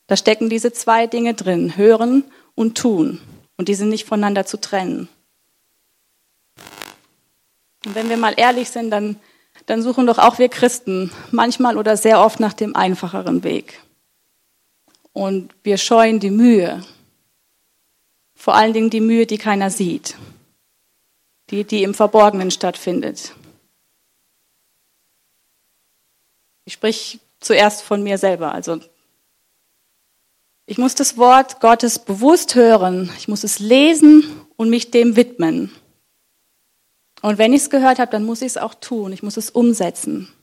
Da 0.05 0.15
stecken 0.17 0.51
diese 0.51 0.71
zwei 0.71 1.07
Dinge 1.07 1.33
drin, 1.33 1.75
hören 1.77 2.23
und 2.53 2.77
tun. 2.77 3.19
Und 3.57 3.69
die 3.69 3.73
sind 3.73 3.89
nicht 3.89 4.05
voneinander 4.05 4.45
zu 4.45 4.61
trennen. 4.61 5.09
Und 7.87 7.95
wenn 7.95 8.07
wir 8.07 8.17
mal 8.17 8.35
ehrlich 8.37 8.69
sind, 8.69 8.91
dann, 8.91 9.15
dann 9.65 9.81
suchen 9.81 10.05
doch 10.05 10.19
auch 10.19 10.37
wir 10.37 10.49
Christen 10.49 11.09
manchmal 11.31 11.75
oder 11.75 11.97
sehr 11.97 12.23
oft 12.23 12.39
nach 12.39 12.53
dem 12.53 12.75
einfacheren 12.75 13.43
Weg. 13.43 13.81
Und 15.11 15.55
wir 15.63 15.79
scheuen 15.79 16.19
die 16.19 16.29
Mühe, 16.29 16.83
vor 18.41 18.55
allen 18.55 18.73
Dingen 18.73 18.89
die 18.89 19.01
Mühe, 19.01 19.27
die 19.27 19.37
keiner 19.37 19.69
sieht, 19.69 20.15
die, 21.51 21.63
die 21.63 21.83
im 21.83 21.93
Verborgenen 21.93 22.49
stattfindet. 22.49 23.35
Ich 26.65 26.73
sprich 26.73 27.19
zuerst 27.39 27.83
von 27.83 28.01
mir 28.01 28.17
selber. 28.17 28.51
Also 28.51 28.79
ich 30.65 30.79
muss 30.79 30.95
das 30.95 31.17
Wort 31.17 31.59
Gottes 31.59 31.99
bewusst 31.99 32.55
hören, 32.55 33.11
ich 33.15 33.27
muss 33.27 33.43
es 33.43 33.59
lesen 33.59 34.23
und 34.57 34.71
mich 34.71 34.89
dem 34.89 35.15
widmen. 35.15 35.71
Und 37.21 37.37
wenn 37.37 37.53
ich 37.53 37.61
es 37.61 37.69
gehört 37.69 37.99
habe, 37.99 38.09
dann 38.09 38.23
muss 38.23 38.41
ich 38.41 38.47
es 38.47 38.57
auch 38.57 38.73
tun, 38.73 39.13
ich 39.13 39.21
muss 39.21 39.37
es 39.37 39.51
umsetzen. 39.51 40.33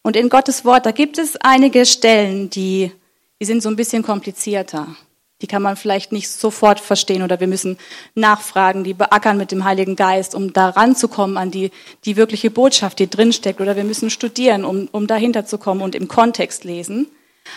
Und 0.00 0.16
in 0.16 0.30
Gottes 0.30 0.64
Wort, 0.64 0.86
da 0.86 0.92
gibt 0.92 1.18
es 1.18 1.36
einige 1.36 1.84
Stellen, 1.84 2.48
die, 2.48 2.90
die 3.38 3.44
sind 3.44 3.62
so 3.62 3.68
ein 3.68 3.76
bisschen 3.76 4.02
komplizierter. 4.02 4.96
Die 5.42 5.46
kann 5.46 5.62
man 5.62 5.76
vielleicht 5.76 6.12
nicht 6.12 6.30
sofort 6.30 6.80
verstehen 6.80 7.22
oder 7.22 7.40
wir 7.40 7.46
müssen 7.46 7.76
nachfragen, 8.14 8.84
die 8.84 8.94
beackern 8.94 9.36
mit 9.36 9.52
dem 9.52 9.64
Heiligen 9.64 9.94
Geist, 9.94 10.34
um 10.34 10.54
da 10.54 10.70
ranzukommen 10.70 11.36
an 11.36 11.50
die, 11.50 11.70
die 12.06 12.16
wirkliche 12.16 12.50
Botschaft, 12.50 12.98
die 12.98 13.10
drinsteckt. 13.10 13.60
Oder 13.60 13.76
wir 13.76 13.84
müssen 13.84 14.08
studieren, 14.08 14.64
um, 14.64 14.88
um 14.92 15.06
dahinter 15.06 15.44
zu 15.44 15.58
kommen 15.58 15.82
und 15.82 15.94
im 15.94 16.08
Kontext 16.08 16.64
lesen. 16.64 17.08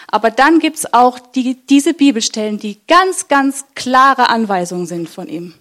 Aber 0.07 0.29
dann 0.29 0.59
gibt's 0.59 0.93
auch 0.93 1.19
die, 1.19 1.55
diese 1.67 1.93
Bibelstellen, 1.93 2.59
die 2.59 2.79
ganz, 2.87 3.27
ganz 3.27 3.65
klare 3.75 4.29
Anweisungen 4.29 4.85
sind 4.85 5.09
von 5.09 5.27
ihm, 5.27 5.53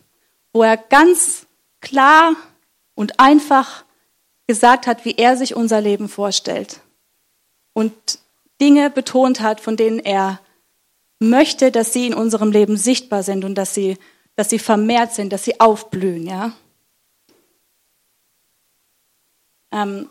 wo 0.52 0.62
er 0.62 0.76
ganz 0.76 1.46
klar 1.80 2.34
und 2.94 3.20
einfach 3.20 3.84
gesagt 4.48 4.86
hat, 4.86 5.04
wie 5.04 5.14
er 5.16 5.36
sich 5.36 5.54
unser 5.54 5.80
Leben 5.80 6.08
vorstellt 6.08 6.80
und 7.74 7.94
Dinge 8.60 8.90
betont 8.90 9.40
hat, 9.40 9.60
von 9.60 9.76
denen 9.76 10.00
er 10.00 10.40
möchte, 11.18 11.70
dass 11.70 11.92
sie 11.92 12.06
in 12.06 12.14
unserem 12.14 12.52
Leben 12.52 12.76
sichtbar 12.76 13.22
sind 13.22 13.44
und 13.44 13.56
dass 13.56 13.74
sie, 13.74 13.98
dass 14.36 14.50
sie 14.50 14.58
vermehrt 14.58 15.12
sind, 15.14 15.32
dass 15.32 15.44
sie 15.44 15.60
aufblühen, 15.60 16.26
ja. 16.26 16.52
Ähm, 19.70 20.08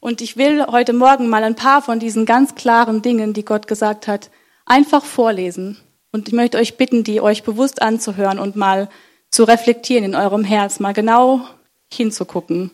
und 0.00 0.20
ich 0.20 0.36
will 0.36 0.66
heute 0.66 0.92
Morgen 0.92 1.28
mal 1.28 1.44
ein 1.44 1.54
paar 1.54 1.80
von 1.80 1.98
diesen 1.98 2.26
ganz 2.26 2.54
klaren 2.54 3.00
Dingen, 3.00 3.32
die 3.32 3.44
Gott 3.44 3.66
gesagt 3.66 4.06
hat, 4.06 4.30
einfach 4.66 5.04
vorlesen. 5.04 5.78
Und 6.12 6.28
ich 6.28 6.34
möchte 6.34 6.58
euch 6.58 6.76
bitten, 6.76 7.04
die 7.04 7.20
euch 7.20 7.42
bewusst 7.42 7.80
anzuhören 7.80 8.38
und 8.38 8.54
mal 8.54 8.88
zu 9.30 9.44
reflektieren 9.44 10.04
in 10.04 10.14
eurem 10.14 10.44
Herz, 10.44 10.78
mal 10.78 10.92
genau 10.92 11.46
hinzugucken. 11.92 12.70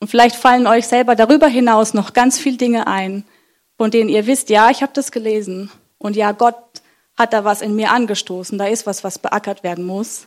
Und 0.00 0.08
vielleicht 0.08 0.36
fallen 0.36 0.66
euch 0.66 0.86
selber 0.86 1.14
darüber 1.14 1.46
hinaus 1.46 1.92
noch 1.92 2.14
ganz 2.14 2.38
viele 2.38 2.56
Dinge 2.56 2.86
ein, 2.86 3.24
von 3.76 3.90
denen 3.90 4.08
ihr 4.08 4.26
wisst, 4.26 4.48
ja, 4.48 4.70
ich 4.70 4.82
habe 4.82 4.92
das 4.94 5.12
gelesen. 5.12 5.70
Und 6.00 6.16
ja, 6.16 6.32
Gott 6.32 6.82
hat 7.14 7.34
da 7.34 7.44
was 7.44 7.60
in 7.60 7.76
mir 7.76 7.92
angestoßen, 7.92 8.58
da 8.58 8.66
ist 8.66 8.86
was, 8.86 9.04
was 9.04 9.18
beackert 9.18 9.62
werden 9.62 9.84
muss. 9.84 10.26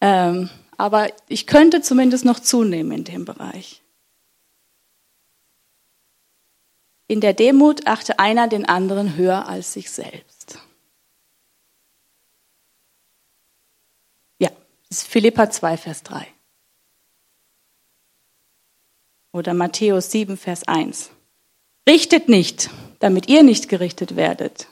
Ähm, 0.00 0.48
aber 0.78 1.10
ich 1.28 1.46
könnte 1.46 1.82
zumindest 1.82 2.24
noch 2.24 2.40
zunehmen 2.40 2.92
in 2.92 3.04
dem 3.04 3.24
Bereich. 3.26 3.82
In 7.06 7.20
der 7.20 7.34
Demut 7.34 7.86
achte 7.86 8.18
einer 8.18 8.48
den 8.48 8.66
anderen 8.66 9.16
höher 9.16 9.46
als 9.46 9.74
sich 9.74 9.90
selbst. 9.90 10.58
Ja, 14.38 14.50
das 14.88 14.98
ist 14.98 15.08
Philippa 15.08 15.50
2, 15.50 15.76
Vers 15.76 16.02
3. 16.02 16.26
Oder 19.32 19.52
Matthäus 19.52 20.10
7, 20.10 20.38
Vers 20.38 20.66
1. 20.66 21.10
Richtet 21.86 22.30
nicht, 22.30 22.70
damit 23.00 23.28
ihr 23.28 23.42
nicht 23.42 23.68
gerichtet 23.68 24.16
werdet. 24.16 24.68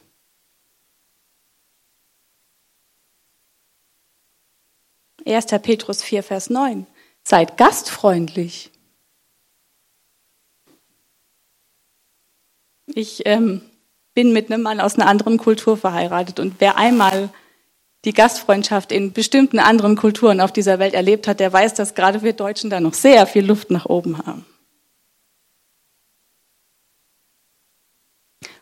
1. 5.27 5.47
Petrus 5.63 6.03
4, 6.03 6.23
Vers 6.23 6.51
9. 6.51 6.87
Seid 7.25 7.57
gastfreundlich. 7.57 8.71
Ich 12.87 13.27
ähm, 13.27 13.63
bin 14.15 14.33
mit 14.33 14.51
einem 14.51 14.63
Mann 14.63 14.81
aus 14.81 14.95
einer 14.95 15.09
anderen 15.09 15.39
Kultur 15.39 15.77
verheiratet 15.77 16.39
und 16.39 16.61
wer 16.61 16.77
einmal 16.77 17.31
die 18.05 18.13
Gastfreundschaft 18.13 18.93
in 18.93 19.13
bestimmten 19.13 19.59
anderen 19.59 19.97
Kulturen 19.97 20.41
auf 20.41 20.53
dieser 20.53 20.79
Welt 20.79 20.95
erlebt 20.95 21.27
hat, 21.27 21.41
der 21.41 21.53
weiß, 21.53 21.75
dass 21.75 21.95
gerade 21.95 22.23
wir 22.23 22.33
Deutschen 22.33 22.71
da 22.71 22.79
noch 22.79 22.95
sehr 22.95 23.27
viel 23.27 23.45
Luft 23.45 23.71
nach 23.71 23.87
oben 23.87 24.25
haben. 24.25 24.47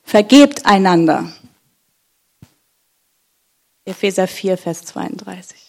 Vergebt 0.03 0.65
einander. 0.65 1.31
Epheser 3.85 4.27
4, 4.27 4.57
Vers 4.57 4.85
32. 4.87 5.64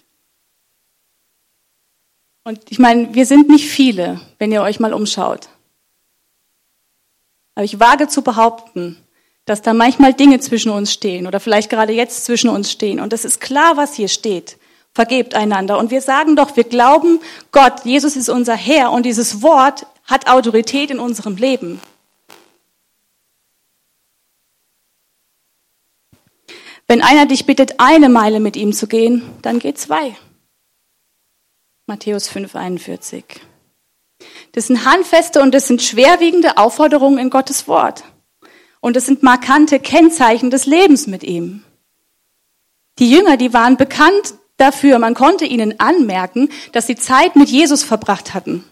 Und 2.45 2.59
ich 2.69 2.77
meine, 2.77 3.13
wir 3.15 3.25
sind 3.25 3.49
nicht 3.49 3.67
viele, 3.67 4.21
wenn 4.37 4.51
ihr 4.51 4.61
euch 4.61 4.79
mal 4.79 4.93
umschaut. 4.93 5.49
Aber 7.55 7.65
ich 7.65 7.79
wage 7.79 8.07
zu 8.07 8.21
behaupten, 8.21 8.97
dass 9.45 9.63
da 9.63 9.73
manchmal 9.73 10.13
Dinge 10.13 10.39
zwischen 10.39 10.69
uns 10.69 10.93
stehen 10.93 11.25
oder 11.25 11.39
vielleicht 11.39 11.71
gerade 11.71 11.91
jetzt 11.91 12.23
zwischen 12.23 12.49
uns 12.49 12.71
stehen. 12.71 12.99
Und 12.99 13.13
es 13.13 13.25
ist 13.25 13.41
klar, 13.41 13.77
was 13.77 13.95
hier 13.95 14.09
steht. 14.09 14.57
Vergebt 14.93 15.33
einander. 15.33 15.79
Und 15.79 15.89
wir 15.89 16.01
sagen 16.01 16.35
doch, 16.35 16.55
wir 16.55 16.65
glauben 16.65 17.19
Gott, 17.51 17.83
Jesus 17.83 18.15
ist 18.15 18.29
unser 18.29 18.55
Herr 18.55 18.91
und 18.91 19.07
dieses 19.07 19.41
Wort 19.41 19.87
hat 20.03 20.27
Autorität 20.29 20.91
in 20.91 20.99
unserem 20.99 21.37
Leben. 21.37 21.81
Wenn 26.87 27.01
einer 27.01 27.25
dich 27.25 27.47
bittet, 27.47 27.79
eine 27.79 28.09
Meile 28.09 28.39
mit 28.39 28.55
ihm 28.55 28.71
zu 28.71 28.85
gehen, 28.85 29.23
dann 29.41 29.57
geh 29.57 29.73
zwei. 29.73 30.15
Matthäus 31.87 32.27
5, 32.27 32.55
41. 32.55 33.23
Das 34.53 34.67
sind 34.67 34.85
handfeste 34.85 35.39
und 35.41 35.53
das 35.53 35.67
sind 35.67 35.83
schwerwiegende 35.83 36.57
Aufforderungen 36.57 37.19
in 37.19 37.29
Gottes 37.29 37.67
Wort. 37.67 38.03
Und 38.79 38.95
das 38.95 39.05
sind 39.05 39.21
markante 39.21 39.79
Kennzeichen 39.79 40.49
des 40.49 40.65
Lebens 40.65 41.05
mit 41.05 41.23
ihm. 41.23 41.63
Die 42.97 43.11
Jünger, 43.11 43.37
die 43.37 43.53
waren 43.53 43.77
bekannt 43.77 44.33
dafür, 44.57 44.97
man 44.97 45.13
konnte 45.13 45.45
ihnen 45.45 45.79
anmerken, 45.79 46.49
dass 46.71 46.87
sie 46.87 46.95
Zeit 46.95 47.35
mit 47.35 47.49
Jesus 47.49 47.83
verbracht 47.83 48.33
hatten. 48.33 48.63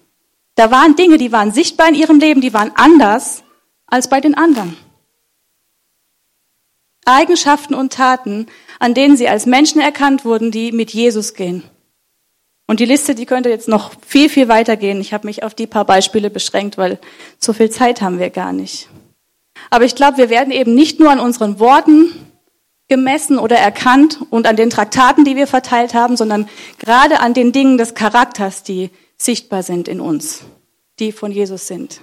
Da 0.56 0.72
waren 0.72 0.96
Dinge, 0.96 1.20
die 1.20 1.32
waren 1.32 1.52
sichtbar 1.52 1.90
in 1.90 1.96
ihrem 1.96 2.20
Leben, 2.20 2.42
die 2.42 2.54
waren 2.54 2.72
anders 2.76 3.44
als 3.86 4.10
bei 4.10 4.22
den 4.22 4.36
anderen. 4.36 4.76
Eigenschaften 7.06 7.76
und 7.76 7.94
Taten, 7.94 8.48
an 8.80 8.96
denen 8.96 9.18
sie 9.18 9.28
als 9.28 9.46
Menschen 9.46 9.82
erkannt 9.82 10.26
wurden, 10.26 10.50
die 10.50 10.72
mit 10.72 10.92
Jesus 10.92 11.36
gehen. 11.36 11.64
Und 12.66 12.80
die 12.80 12.86
Liste, 12.86 13.14
die 13.14 13.26
könnte 13.26 13.50
jetzt 13.50 13.68
noch 13.68 13.92
viel, 14.06 14.30
viel 14.30 14.48
weitergehen. 14.48 15.02
Ich 15.02 15.14
habe 15.14 15.28
mich 15.28 15.44
auf 15.44 15.54
die 15.54 15.68
paar 15.68 15.86
Beispiele 15.86 16.30
beschränkt, 16.30 16.78
weil 16.78 17.00
so 17.38 17.54
viel 17.54 17.70
Zeit 17.70 18.02
haben 18.02 18.20
wir 18.20 18.30
gar 18.30 18.54
nicht. 18.54 18.88
Aber 19.70 19.86
ich 19.86 19.96
glaube, 19.96 20.18
wir 20.18 20.30
werden 20.30 20.52
eben 20.52 20.74
nicht 20.74 21.00
nur 21.00 21.12
an 21.12 21.20
unseren 21.20 21.60
Worten 21.60 22.12
gemessen 22.88 23.40
oder 23.40 23.58
erkannt 23.58 24.20
und 24.30 24.48
an 24.48 24.56
den 24.56 24.70
Traktaten, 24.70 25.26
die 25.26 25.36
wir 25.36 25.48
verteilt 25.48 25.94
haben, 25.94 26.16
sondern 26.18 26.50
gerade 26.80 27.20
an 27.20 27.34
den 27.34 27.52
Dingen 27.52 27.78
des 27.78 27.96
Charakters, 27.96 28.64
die 28.64 28.92
sichtbar 29.18 29.64
sind 29.64 29.88
in 29.88 30.00
uns, 30.00 30.44
die 31.00 31.12
von 31.12 31.32
Jesus 31.32 31.68
sind. 31.68 32.02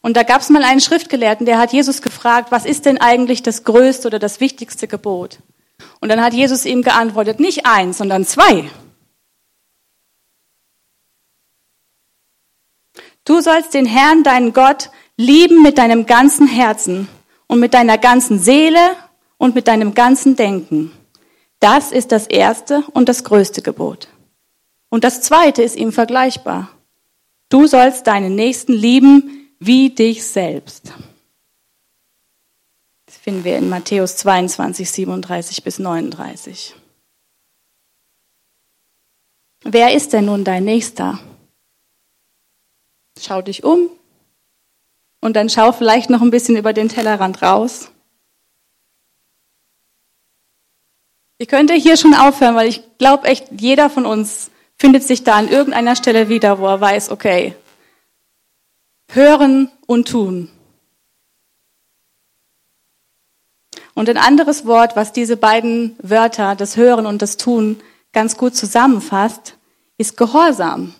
Und 0.00 0.16
da 0.16 0.22
gab 0.22 0.40
es 0.40 0.50
mal 0.50 0.64
einen 0.64 0.80
Schriftgelehrten, 0.80 1.46
der 1.46 1.58
hat 1.58 1.72
Jesus 1.72 2.02
gefragt, 2.02 2.50
was 2.50 2.64
ist 2.64 2.86
denn 2.86 2.98
eigentlich 2.98 3.42
das 3.42 3.64
größte 3.64 4.08
oder 4.08 4.18
das 4.18 4.40
wichtigste 4.40 4.88
Gebot? 4.88 5.38
Und 6.00 6.08
dann 6.08 6.20
hat 6.20 6.34
Jesus 6.34 6.64
ihm 6.64 6.82
geantwortet, 6.82 7.40
nicht 7.40 7.66
eins, 7.66 7.98
sondern 7.98 8.24
zwei. 8.24 8.70
Du 13.24 13.40
sollst 13.40 13.74
den 13.74 13.86
Herrn, 13.86 14.24
deinen 14.24 14.52
Gott, 14.52 14.90
lieben 15.16 15.62
mit 15.62 15.78
deinem 15.78 16.06
ganzen 16.06 16.48
Herzen 16.48 17.08
und 17.46 17.60
mit 17.60 17.74
deiner 17.74 17.98
ganzen 17.98 18.38
Seele 18.38 18.80
und 19.36 19.54
mit 19.54 19.68
deinem 19.68 19.94
ganzen 19.94 20.36
Denken. 20.36 20.92
Das 21.60 21.92
ist 21.92 22.10
das 22.10 22.26
erste 22.26 22.82
und 22.92 23.08
das 23.08 23.22
größte 23.22 23.62
Gebot. 23.62 24.08
Und 24.88 25.04
das 25.04 25.22
zweite 25.22 25.62
ist 25.62 25.76
ihm 25.76 25.92
vergleichbar. 25.92 26.70
Du 27.48 27.66
sollst 27.66 28.06
deinen 28.06 28.34
Nächsten 28.34 28.72
lieben 28.72 29.54
wie 29.60 29.90
dich 29.90 30.26
selbst. 30.26 30.92
Das 33.12 33.20
finden 33.20 33.44
wir 33.44 33.58
in 33.58 33.68
Matthäus 33.68 34.16
22, 34.16 34.90
37 34.90 35.62
bis 35.62 35.78
39. 35.78 36.74
Wer 39.64 39.92
ist 39.92 40.14
denn 40.14 40.24
nun 40.24 40.44
dein 40.44 40.64
Nächster? 40.64 41.20
Schau 43.20 43.42
dich 43.42 43.64
um 43.64 43.90
und 45.20 45.36
dann 45.36 45.50
schau 45.50 45.72
vielleicht 45.72 46.08
noch 46.08 46.22
ein 46.22 46.30
bisschen 46.30 46.56
über 46.56 46.72
den 46.72 46.88
Tellerrand 46.88 47.42
raus. 47.42 47.90
Ich 51.36 51.48
könnte 51.48 51.74
hier 51.74 51.98
schon 51.98 52.14
aufhören, 52.14 52.54
weil 52.54 52.68
ich 52.68 52.80
glaube 52.96 53.28
echt, 53.28 53.48
jeder 53.60 53.90
von 53.90 54.06
uns 54.06 54.50
findet 54.78 55.02
sich 55.02 55.22
da 55.22 55.36
an 55.36 55.50
irgendeiner 55.50 55.96
Stelle 55.96 56.30
wieder, 56.30 56.58
wo 56.58 56.66
er 56.66 56.80
weiß, 56.80 57.10
okay, 57.10 57.54
hören 59.10 59.70
und 59.86 60.08
tun. 60.08 60.50
Und 63.94 64.08
ein 64.08 64.16
anderes 64.16 64.66
Wort, 64.66 64.96
was 64.96 65.12
diese 65.12 65.36
beiden 65.36 65.96
Wörter, 66.02 66.54
das 66.54 66.76
Hören 66.76 67.06
und 67.06 67.20
das 67.20 67.36
Tun, 67.36 67.80
ganz 68.12 68.36
gut 68.36 68.56
zusammenfasst, 68.56 69.56
ist 69.98 70.16
Gehorsam. 70.16 70.94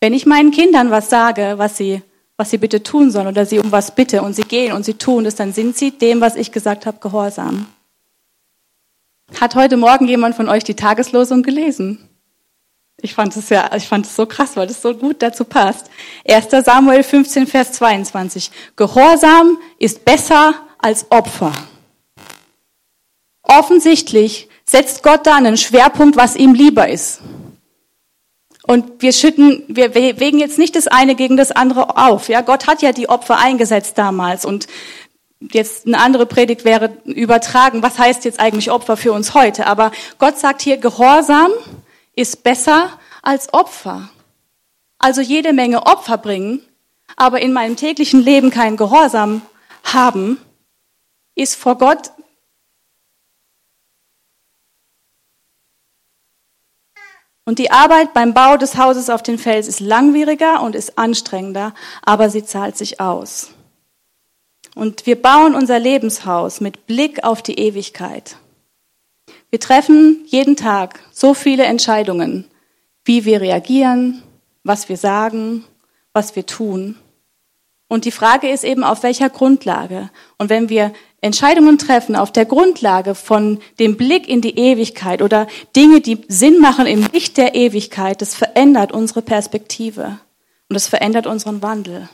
Wenn 0.00 0.12
ich 0.12 0.26
meinen 0.26 0.50
Kindern 0.50 0.90
was 0.90 1.10
sage, 1.10 1.54
was 1.56 1.76
sie, 1.76 2.02
was 2.36 2.50
sie 2.50 2.58
bitte 2.58 2.82
tun 2.82 3.10
sollen 3.10 3.26
oder 3.26 3.46
sie 3.46 3.58
um 3.58 3.72
was 3.72 3.94
bitte 3.94 4.22
und 4.22 4.34
sie 4.34 4.42
gehen 4.42 4.72
und 4.72 4.84
sie 4.84 4.94
tun 4.94 5.26
es, 5.26 5.34
dann 5.34 5.52
sind 5.52 5.76
sie 5.76 5.90
dem, 5.90 6.20
was 6.20 6.36
ich 6.36 6.52
gesagt 6.52 6.86
habe, 6.86 6.98
gehorsam. 6.98 7.66
Hat 9.40 9.54
heute 9.54 9.76
Morgen 9.76 10.06
jemand 10.08 10.36
von 10.36 10.48
euch 10.48 10.64
die 10.64 10.76
Tageslosung 10.76 11.42
gelesen? 11.42 12.08
Ich 13.00 13.14
fand 13.14 13.36
es 13.36 13.48
ja, 13.48 13.70
ich 13.76 13.86
fand 13.86 14.06
es 14.06 14.16
so 14.16 14.26
krass, 14.26 14.56
weil 14.56 14.66
das 14.66 14.82
so 14.82 14.94
gut 14.94 15.22
dazu 15.22 15.44
passt. 15.44 15.88
1. 16.28 16.48
Samuel 16.64 17.04
15, 17.04 17.46
Vers 17.46 17.72
22. 17.72 18.50
Gehorsam 18.74 19.58
ist 19.78 20.04
besser 20.04 20.54
als 20.78 21.10
Opfer. 21.10 21.52
Offensichtlich 23.42 24.48
setzt 24.64 25.02
Gott 25.02 25.26
da 25.26 25.36
einen 25.36 25.56
Schwerpunkt, 25.56 26.16
was 26.16 26.36
ihm 26.36 26.54
lieber 26.54 26.88
ist. 26.88 27.20
Und 28.62 29.00
wir 29.00 29.14
schütten, 29.14 29.64
wir 29.68 29.94
wägen 29.94 30.38
jetzt 30.38 30.58
nicht 30.58 30.76
das 30.76 30.88
eine 30.88 31.14
gegen 31.14 31.38
das 31.38 31.52
andere 31.52 31.96
auf. 31.96 32.28
Ja, 32.28 32.42
Gott 32.42 32.66
hat 32.66 32.82
ja 32.82 32.92
die 32.92 33.08
Opfer 33.08 33.38
eingesetzt 33.38 33.96
damals 33.96 34.44
und 34.44 34.66
jetzt 35.40 35.86
eine 35.86 35.98
andere 35.98 36.26
Predigt 36.26 36.66
wäre 36.66 36.98
übertragen, 37.04 37.82
was 37.82 37.98
heißt 37.98 38.26
jetzt 38.26 38.40
eigentlich 38.40 38.70
Opfer 38.70 38.98
für 38.98 39.12
uns 39.12 39.32
heute? 39.32 39.66
Aber 39.66 39.90
Gott 40.18 40.38
sagt 40.38 40.60
hier, 40.60 40.76
Gehorsam 40.76 41.50
ist 42.14 42.42
besser 42.42 42.90
als 43.22 43.54
Opfer. 43.54 44.10
Also 44.98 45.22
jede 45.22 45.54
Menge 45.54 45.86
Opfer 45.86 46.18
bringen, 46.18 46.60
aber 47.16 47.40
in 47.40 47.54
meinem 47.54 47.76
täglichen 47.76 48.20
Leben 48.20 48.50
keinen 48.50 48.76
Gehorsam 48.76 49.42
haben, 49.84 50.38
ist 51.38 51.54
vor 51.54 51.78
Gott 51.78 52.10
Und 57.48 57.58
die 57.58 57.70
Arbeit 57.70 58.12
beim 58.12 58.34
Bau 58.34 58.58
des 58.58 58.76
Hauses 58.76 59.08
auf 59.08 59.22
den 59.22 59.38
Fels 59.38 59.68
ist 59.68 59.80
langwieriger 59.80 60.60
und 60.60 60.74
ist 60.74 60.98
anstrengender, 60.98 61.72
aber 62.02 62.28
sie 62.28 62.44
zahlt 62.44 62.76
sich 62.76 63.00
aus. 63.00 63.52
Und 64.74 65.06
wir 65.06 65.16
bauen 65.22 65.54
unser 65.54 65.78
Lebenshaus 65.78 66.60
mit 66.60 66.86
Blick 66.86 67.24
auf 67.24 67.40
die 67.40 67.58
Ewigkeit. 67.58 68.36
Wir 69.48 69.60
treffen 69.60 70.24
jeden 70.26 70.56
Tag 70.56 71.00
so 71.10 71.32
viele 71.32 71.64
Entscheidungen, 71.64 72.50
wie 73.06 73.24
wir 73.24 73.40
reagieren, 73.40 74.22
was 74.62 74.90
wir 74.90 74.98
sagen, 74.98 75.64
was 76.12 76.36
wir 76.36 76.44
tun. 76.44 76.98
Und 77.88 78.04
die 78.04 78.10
Frage 78.12 78.50
ist 78.50 78.64
eben, 78.64 78.84
auf 78.84 79.02
welcher 79.02 79.30
Grundlage. 79.30 80.10
Und 80.36 80.50
wenn 80.50 80.68
wir 80.68 80.92
Entscheidungen 81.22 81.78
treffen 81.78 82.16
auf 82.16 82.30
der 82.30 82.44
Grundlage 82.44 83.14
von 83.14 83.60
dem 83.78 83.96
Blick 83.96 84.28
in 84.28 84.42
die 84.42 84.56
Ewigkeit 84.58 85.22
oder 85.22 85.48
Dinge, 85.74 86.02
die 86.02 86.20
Sinn 86.28 86.60
machen 86.60 86.86
im 86.86 87.06
Licht 87.12 87.38
der 87.38 87.54
Ewigkeit, 87.54 88.20
das 88.20 88.34
verändert 88.34 88.92
unsere 88.92 89.22
Perspektive 89.22 90.20
und 90.68 90.74
das 90.74 90.86
verändert 90.86 91.26
unseren 91.26 91.62
Wandel. 91.62 92.08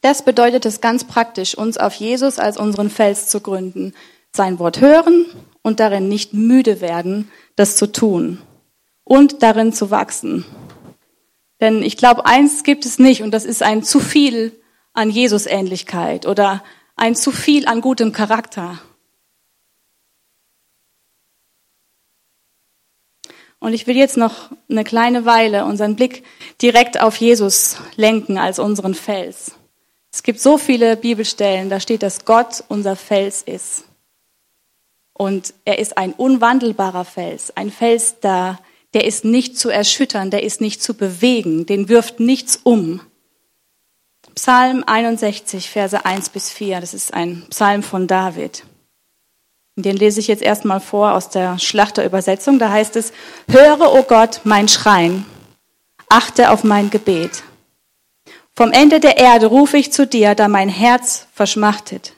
Das 0.00 0.24
bedeutet 0.24 0.66
es 0.66 0.80
ganz 0.80 1.04
praktisch, 1.04 1.56
uns 1.56 1.78
auf 1.78 1.94
Jesus 1.94 2.40
als 2.40 2.58
unseren 2.58 2.90
Fels 2.90 3.28
zu 3.28 3.40
gründen, 3.40 3.94
sein 4.32 4.58
Wort 4.58 4.80
hören 4.80 5.26
und 5.62 5.78
darin 5.78 6.08
nicht 6.08 6.34
müde 6.34 6.80
werden, 6.80 7.30
das 7.54 7.76
zu 7.76 7.86
tun 7.92 8.42
und 9.12 9.42
darin 9.42 9.74
zu 9.74 9.90
wachsen. 9.90 10.46
Denn 11.60 11.82
ich 11.82 11.98
glaube, 11.98 12.24
eins 12.24 12.62
gibt 12.62 12.86
es 12.86 12.98
nicht 12.98 13.22
und 13.22 13.30
das 13.30 13.44
ist 13.44 13.62
ein 13.62 13.82
zu 13.82 14.00
viel 14.00 14.58
an 14.94 15.10
Jesusähnlichkeit 15.10 16.24
oder 16.24 16.64
ein 16.96 17.14
zu 17.14 17.30
viel 17.30 17.66
an 17.66 17.82
gutem 17.82 18.12
Charakter. 18.12 18.80
Und 23.58 23.74
ich 23.74 23.86
will 23.86 23.98
jetzt 23.98 24.16
noch 24.16 24.50
eine 24.70 24.82
kleine 24.82 25.26
Weile 25.26 25.66
unseren 25.66 25.94
Blick 25.94 26.24
direkt 26.62 26.98
auf 26.98 27.16
Jesus 27.16 27.76
lenken 27.96 28.38
als 28.38 28.58
unseren 28.58 28.94
Fels. 28.94 29.52
Es 30.10 30.22
gibt 30.22 30.40
so 30.40 30.56
viele 30.56 30.96
Bibelstellen, 30.96 31.68
da 31.68 31.80
steht, 31.80 32.02
dass 32.02 32.24
Gott 32.24 32.64
unser 32.68 32.96
Fels 32.96 33.42
ist. 33.42 33.84
Und 35.12 35.52
er 35.66 35.78
ist 35.78 35.98
ein 35.98 36.14
unwandelbarer 36.14 37.04
Fels, 37.04 37.54
ein 37.54 37.70
Fels, 37.70 38.18
da, 38.20 38.58
der 38.94 39.04
ist 39.04 39.24
nicht 39.24 39.58
zu 39.58 39.70
erschüttern, 39.70 40.30
der 40.30 40.42
ist 40.42 40.60
nicht 40.60 40.82
zu 40.82 40.94
bewegen, 40.94 41.66
den 41.66 41.88
wirft 41.88 42.20
nichts 42.20 42.60
um. 42.62 43.00
Psalm 44.34 44.84
61, 44.86 45.68
Verse 45.68 46.04
1 46.04 46.30
bis 46.30 46.50
4, 46.50 46.80
das 46.80 46.94
ist 46.94 47.12
ein 47.12 47.44
Psalm 47.50 47.82
von 47.82 48.06
David. 48.06 48.64
Den 49.76 49.96
lese 49.96 50.20
ich 50.20 50.28
jetzt 50.28 50.42
erstmal 50.42 50.80
vor 50.80 51.14
aus 51.14 51.30
der 51.30 51.58
Schlachterübersetzung. 51.58 52.58
Da 52.58 52.70
heißt 52.70 52.94
es, 52.96 53.12
höre, 53.48 53.92
o 53.92 54.00
oh 54.00 54.02
Gott, 54.02 54.42
mein 54.44 54.68
Schrein, 54.68 55.24
achte 56.08 56.50
auf 56.50 56.62
mein 56.62 56.90
Gebet. 56.90 57.42
Vom 58.54 58.70
Ende 58.70 59.00
der 59.00 59.16
Erde 59.16 59.46
rufe 59.46 59.78
ich 59.78 59.92
zu 59.92 60.06
dir, 60.06 60.34
da 60.34 60.48
mein 60.48 60.68
Herz 60.68 61.26
verschmachtet. 61.32 62.12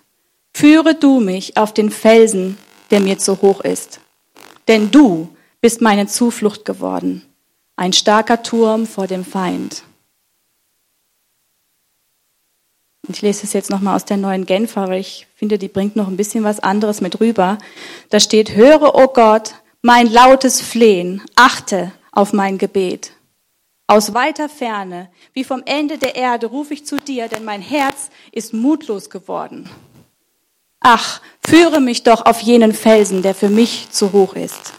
Führe 0.52 0.96
du 0.96 1.20
mich 1.20 1.56
auf 1.56 1.72
den 1.72 1.90
Felsen, 1.90 2.58
der 2.90 3.00
mir 3.00 3.18
zu 3.18 3.40
hoch 3.40 3.60
ist. 3.60 4.00
Denn 4.66 4.90
du 4.90 5.33
bist 5.64 5.80
meine 5.80 6.06
Zuflucht 6.06 6.66
geworden, 6.66 7.22
ein 7.74 7.94
starker 7.94 8.42
Turm 8.42 8.86
vor 8.86 9.06
dem 9.06 9.24
Feind. 9.24 9.82
Ich 13.08 13.22
lese 13.22 13.44
es 13.44 13.54
jetzt 13.54 13.70
nochmal 13.70 13.96
aus 13.96 14.04
der 14.04 14.18
neuen 14.18 14.44
Genfer, 14.44 14.88
weil 14.88 15.00
ich 15.00 15.26
finde, 15.34 15.56
die 15.56 15.68
bringt 15.68 15.96
noch 15.96 16.08
ein 16.08 16.18
bisschen 16.18 16.44
was 16.44 16.60
anderes 16.60 17.00
mit 17.00 17.18
rüber. 17.18 17.56
Da 18.10 18.20
steht, 18.20 18.54
höre, 18.54 18.94
o 18.94 19.04
oh 19.04 19.08
Gott, 19.08 19.54
mein 19.80 20.12
lautes 20.12 20.60
Flehen, 20.60 21.22
achte 21.34 21.92
auf 22.12 22.34
mein 22.34 22.58
Gebet. 22.58 23.12
Aus 23.86 24.12
weiter 24.12 24.50
Ferne, 24.50 25.08
wie 25.32 25.44
vom 25.44 25.62
Ende 25.64 25.96
der 25.96 26.14
Erde, 26.14 26.48
rufe 26.48 26.74
ich 26.74 26.84
zu 26.84 26.98
dir, 26.98 27.28
denn 27.28 27.46
mein 27.46 27.62
Herz 27.62 28.10
ist 28.32 28.52
mutlos 28.52 29.08
geworden. 29.08 29.70
Ach, 30.80 31.22
führe 31.42 31.80
mich 31.80 32.02
doch 32.02 32.26
auf 32.26 32.40
jenen 32.40 32.74
Felsen, 32.74 33.22
der 33.22 33.34
für 33.34 33.48
mich 33.48 33.88
zu 33.90 34.12
hoch 34.12 34.34
ist. 34.34 34.74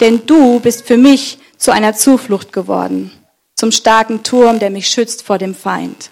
Denn 0.00 0.24
du 0.26 0.60
bist 0.60 0.86
für 0.86 0.96
mich 0.96 1.38
zu 1.58 1.70
einer 1.70 1.94
Zuflucht 1.94 2.52
geworden, 2.52 3.12
zum 3.54 3.70
starken 3.70 4.22
Turm, 4.22 4.58
der 4.58 4.70
mich 4.70 4.88
schützt 4.88 5.22
vor 5.22 5.36
dem 5.36 5.54
Feind. 5.54 6.10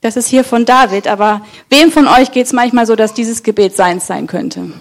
Das 0.00 0.16
ist 0.16 0.28
hier 0.28 0.44
von 0.44 0.64
David, 0.64 1.08
aber 1.08 1.44
wem 1.68 1.90
von 1.90 2.06
euch 2.06 2.30
geht 2.30 2.46
es 2.46 2.52
manchmal 2.52 2.86
so, 2.86 2.94
dass 2.94 3.12
dieses 3.12 3.42
Gebet 3.42 3.74
seins 3.74 4.06
sein 4.06 4.28
könnte? 4.28 4.72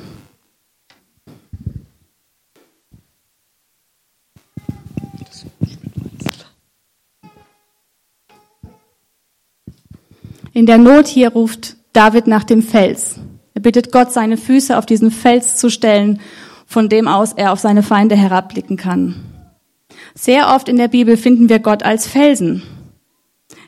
In 10.54 10.68
der 10.68 10.78
Not 10.78 11.08
hier 11.08 11.30
ruft 11.30 11.76
David 11.92 12.28
nach 12.28 12.44
dem 12.44 12.62
Fels. 12.62 13.16
Bittet 13.66 13.92
Gott, 13.92 14.14
seine 14.14 14.38
Füße 14.38 14.78
auf 14.78 14.86
diesen 14.86 15.10
Fels 15.10 15.56
zu 15.56 15.72
stellen, 15.72 16.22
von 16.68 16.88
dem 16.88 17.08
aus 17.08 17.34
er 17.34 17.52
auf 17.52 17.60
seine 17.60 17.82
Feinde 17.82 18.16
herabblicken 18.16 18.78
kann. 18.78 19.16
Sehr 20.14 20.54
oft 20.54 20.70
in 20.70 20.78
der 20.78 20.88
Bibel 20.88 21.18
finden 21.18 21.50
wir 21.50 21.58
Gott 21.58 21.82
als 21.82 22.06
Felsen. 22.06 22.62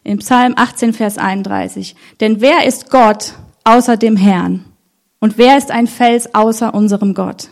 Im 0.04 0.20
Psalm 0.20 0.54
18, 0.56 0.94
Vers 0.94 1.18
31. 1.18 1.96
Denn 2.20 2.42
wer 2.42 2.68
ist 2.68 2.92
Gott 2.92 3.34
außer 3.64 3.98
dem 3.98 4.18
Herrn? 4.18 4.66
Und 5.20 5.40
wer 5.40 5.58
ist 5.58 5.72
ein 5.72 5.88
Fels 5.88 6.36
außer 6.36 6.76
unserem 6.76 7.16
Gott? 7.16 7.48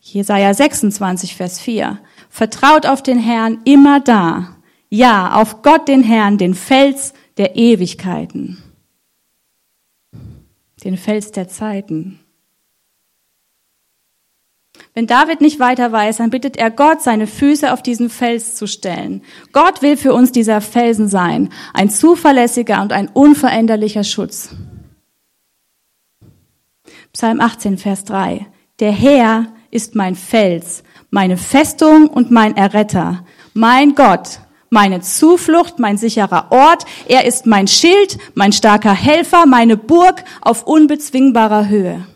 Jesaja 0.00 0.52
26, 0.52 1.34
Vers 1.34 1.60
4. 1.60 1.98
Vertraut 2.28 2.84
auf 2.84 3.02
den 3.02 3.18
Herrn 3.18 3.60
immer 3.64 4.00
da. 4.00 4.54
Ja, 4.90 5.40
auf 5.40 5.62
Gott 5.62 5.88
den 5.88 6.02
Herrn, 6.02 6.36
den 6.36 6.52
Fels 6.52 7.14
der 7.38 7.56
Ewigkeiten. 7.56 8.62
Den 10.84 10.96
Fels 10.96 11.32
der 11.32 11.48
Zeiten. 11.48 12.20
Wenn 14.94 15.06
David 15.06 15.40
nicht 15.40 15.60
weiter 15.60 15.92
weiß, 15.92 16.16
dann 16.16 16.30
bittet 16.30 16.56
er 16.56 16.70
Gott, 16.70 17.02
seine 17.02 17.26
Füße 17.26 17.72
auf 17.72 17.82
diesen 17.82 18.10
Fels 18.10 18.54
zu 18.54 18.66
stellen. 18.66 19.22
Gott 19.52 19.82
will 19.82 19.96
für 19.96 20.12
uns 20.12 20.32
dieser 20.32 20.60
Felsen 20.60 21.08
sein, 21.08 21.50
ein 21.74 21.90
zuverlässiger 21.90 22.82
und 22.82 22.92
ein 22.92 23.08
unveränderlicher 23.08 24.04
Schutz. 24.04 24.54
Psalm 27.12 27.40
18, 27.40 27.78
Vers 27.78 28.04
3. 28.04 28.46
Der 28.80 28.92
Herr 28.92 29.52
ist 29.70 29.94
mein 29.94 30.14
Fels, 30.14 30.82
meine 31.10 31.36
Festung 31.36 32.08
und 32.08 32.30
mein 32.30 32.56
Erretter, 32.56 33.24
mein 33.52 33.94
Gott, 33.94 34.40
meine 34.70 35.00
Zuflucht, 35.00 35.78
mein 35.78 35.98
sicherer 35.98 36.46
Ort. 36.50 36.84
Er 37.06 37.26
ist 37.26 37.44
mein 37.44 37.66
Schild, 37.66 38.18
mein 38.34 38.52
starker 38.52 38.94
Helfer, 38.94 39.44
meine 39.46 39.76
Burg 39.76 40.24
auf 40.40 40.66
unbezwingbarer 40.66 41.68
Höhe. 41.68 42.06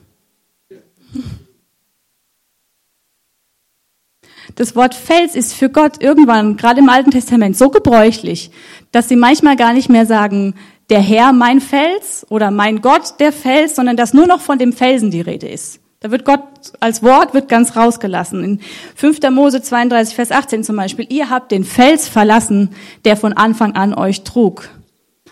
Das 4.55 4.77
Wort 4.77 4.95
Fels 4.95 5.35
ist 5.35 5.53
für 5.53 5.69
Gott 5.69 6.01
irgendwann, 6.01 6.57
gerade 6.57 6.79
im 6.79 6.89
Alten 6.89 7.11
Testament, 7.11 7.57
so 7.57 7.71
gebräuchlich, 7.71 8.53
dass 8.93 9.09
sie 9.09 9.17
manchmal 9.17 9.57
gar 9.57 9.73
nicht 9.73 9.89
mehr 9.89 10.07
sagen, 10.07 10.55
der 10.91 11.01
Herr 11.01 11.33
mein 11.33 11.61
Fels 11.61 12.25
oder 12.29 12.53
mein 12.53 12.81
Gott 12.81 13.19
der 13.19 13.33
Fels, 13.33 13.75
sondern 13.75 13.97
dass 13.97 14.15
nur 14.15 14.29
noch 14.29 14.41
von 14.41 14.59
dem 14.59 14.73
Felsen 14.73 15.11
die 15.11 15.23
Rede 15.23 15.49
ist. 15.49 15.81
Da 16.05 16.11
wird 16.11 16.27
Gott 16.27 16.43
als 16.81 17.03
Wort 17.03 17.33
wird 17.33 17.49
ganz 17.49 17.77
rausgelassen. 17.77 18.45
In 18.45 18.61
5. 18.95 19.21
Mose 19.31 19.63
32, 19.63 20.15
Vers 20.15 20.33
18 20.33 20.63
zum 20.63 20.77
Beispiel, 20.77 21.07
ihr 21.09 21.31
habt 21.31 21.51
den 21.51 21.65
Fels 21.65 22.09
verlassen, 22.09 22.75
der 23.07 23.17
von 23.17 23.33
Anfang 23.33 23.75
an 23.75 23.95
euch 23.95 24.23
trug. 24.23 24.69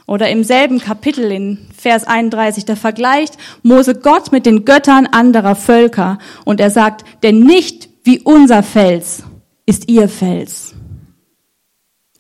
Oder 0.07 0.31
im 0.31 0.45
selben 0.45 0.81
Kapitel 0.81 1.31
in 1.31 1.59
Vers 1.77 2.05
31, 2.05 2.65
da 2.65 2.75
vergleicht 2.75 3.37
Mose 3.63 3.97
Gott 3.97 4.33
mit 4.33 4.47
den 4.47 4.65
Göttern 4.65 5.07
anderer 5.07 5.57
Völker 5.57 6.19
und 6.47 6.59
er 6.59 6.71
sagt, 6.71 7.05
denn 7.23 7.41
nicht 7.41 7.91
wie 8.03 8.21
unser 8.21 8.63
Fels 8.63 9.25
ist 9.67 9.91
ihr 9.91 10.09
Fels. 10.09 10.73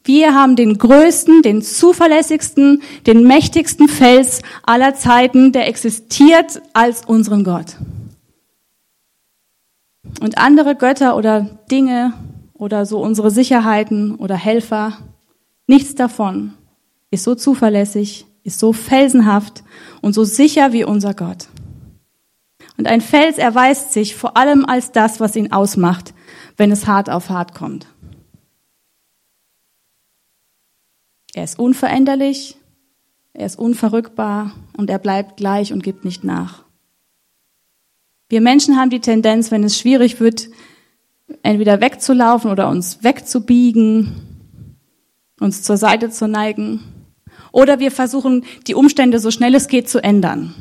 Wir 0.04 0.34
haben 0.34 0.56
den 0.56 0.76
größten, 0.76 1.40
den 1.40 1.62
zuverlässigsten, 1.62 2.82
den 3.06 3.26
mächtigsten 3.26 3.88
Fels 3.88 4.42
aller 4.62 4.94
Zeiten, 4.94 5.52
der 5.52 5.68
existiert 5.68 6.60
als 6.74 7.06
unseren 7.06 7.44
Gott. 7.44 7.76
Und 10.20 10.38
andere 10.38 10.76
Götter 10.76 11.16
oder 11.16 11.58
Dinge 11.70 12.12
oder 12.54 12.86
so 12.86 13.00
unsere 13.00 13.30
Sicherheiten 13.30 14.14
oder 14.16 14.36
Helfer, 14.36 14.98
nichts 15.66 15.94
davon 15.94 16.54
ist 17.12 17.24
so 17.24 17.34
zuverlässig, 17.34 18.26
ist 18.42 18.58
so 18.58 18.72
felsenhaft 18.72 19.62
und 20.00 20.14
so 20.14 20.24
sicher 20.24 20.72
wie 20.72 20.82
unser 20.82 21.14
Gott. 21.14 21.48
Und 22.78 22.88
ein 22.88 23.00
Fels 23.00 23.38
erweist 23.38 23.92
sich 23.92 24.16
vor 24.16 24.36
allem 24.36 24.64
als 24.64 24.92
das, 24.92 25.20
was 25.20 25.36
ihn 25.36 25.52
ausmacht, 25.52 26.14
wenn 26.56 26.72
es 26.72 26.86
hart 26.86 27.10
auf 27.10 27.28
hart 27.28 27.54
kommt. 27.54 27.86
Er 31.34 31.44
ist 31.44 31.58
unveränderlich, 31.58 32.56
er 33.34 33.46
ist 33.46 33.58
unverrückbar 33.58 34.52
und 34.76 34.90
er 34.90 34.98
bleibt 34.98 35.36
gleich 35.36 35.72
und 35.72 35.82
gibt 35.82 36.04
nicht 36.04 36.24
nach. 36.24 36.61
Wir 38.32 38.40
Menschen 38.40 38.78
haben 38.78 38.88
die 38.88 39.00
Tendenz, 39.00 39.50
wenn 39.50 39.62
es 39.62 39.78
schwierig 39.78 40.18
wird, 40.18 40.48
entweder 41.42 41.82
wegzulaufen 41.82 42.50
oder 42.50 42.70
uns 42.70 43.04
wegzubiegen, 43.04 44.16
uns 45.38 45.62
zur 45.62 45.76
Seite 45.76 46.08
zu 46.08 46.26
neigen. 46.26 46.80
Oder 47.52 47.78
wir 47.78 47.90
versuchen, 47.90 48.46
die 48.66 48.74
Umstände 48.74 49.18
so 49.18 49.30
schnell 49.30 49.54
es 49.54 49.68
geht 49.68 49.90
zu 49.90 50.02
ändern. 50.02 50.54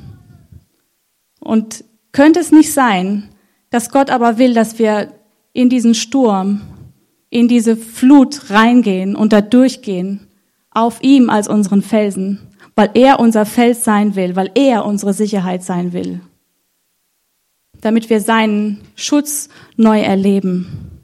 Und 1.39 1.85
könnte 2.11 2.41
es 2.41 2.51
nicht 2.51 2.73
sein, 2.73 3.29
dass 3.69 3.89
Gott 3.89 4.09
aber 4.09 4.37
will, 4.37 4.53
dass 4.53 4.77
wir 4.77 5.13
in 5.53 5.69
diesen 5.69 5.95
Sturm, 5.95 6.59
in 7.29 7.47
diese 7.47 7.77
Flut 7.77 8.49
reingehen 8.49 9.15
und 9.15 9.31
da 9.31 9.39
durchgehen, 9.39 10.27
auf 10.71 11.01
ihm 11.01 11.29
als 11.29 11.47
unseren 11.47 11.83
Felsen, 11.83 12.41
weil 12.75 12.89
er 12.95 13.21
unser 13.21 13.45
Fels 13.45 13.85
sein 13.85 14.17
will, 14.17 14.35
weil 14.35 14.51
er 14.55 14.85
unsere 14.85 15.13
Sicherheit 15.13 15.63
sein 15.63 15.93
will, 15.93 16.19
damit 17.81 18.09
wir 18.09 18.21
seinen 18.21 18.81
Schutz 18.95 19.49
neu 19.75 19.99
erleben. 19.99 21.01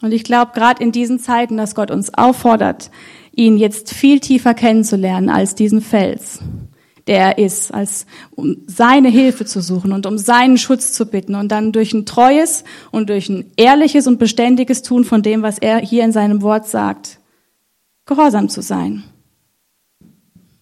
Und 0.00 0.12
ich 0.12 0.24
glaube, 0.24 0.52
gerade 0.54 0.82
in 0.82 0.92
diesen 0.92 1.18
Zeiten, 1.18 1.56
dass 1.56 1.74
Gott 1.74 1.90
uns 1.90 2.14
auffordert, 2.14 2.90
ihn 3.32 3.56
jetzt 3.56 3.92
viel 3.92 4.20
tiefer 4.20 4.54
kennenzulernen 4.54 5.30
als 5.30 5.54
diesen 5.54 5.80
Fels 5.80 6.40
der 7.08 7.20
er 7.20 7.38
ist, 7.38 7.72
als 7.72 8.06
um 8.36 8.58
seine 8.66 9.08
Hilfe 9.08 9.46
zu 9.46 9.62
suchen 9.62 9.92
und 9.92 10.04
um 10.04 10.18
seinen 10.18 10.58
Schutz 10.58 10.92
zu 10.92 11.06
bitten 11.06 11.34
und 11.34 11.48
dann 11.48 11.72
durch 11.72 11.94
ein 11.94 12.04
treues 12.04 12.64
und 12.90 13.08
durch 13.08 13.30
ein 13.30 13.50
ehrliches 13.56 14.06
und 14.06 14.18
beständiges 14.18 14.82
Tun 14.82 15.04
von 15.04 15.22
dem, 15.22 15.42
was 15.42 15.58
er 15.58 15.78
hier 15.78 16.04
in 16.04 16.12
seinem 16.12 16.42
Wort 16.42 16.68
sagt, 16.68 17.18
gehorsam 18.04 18.50
zu 18.50 18.60
sein 18.60 19.04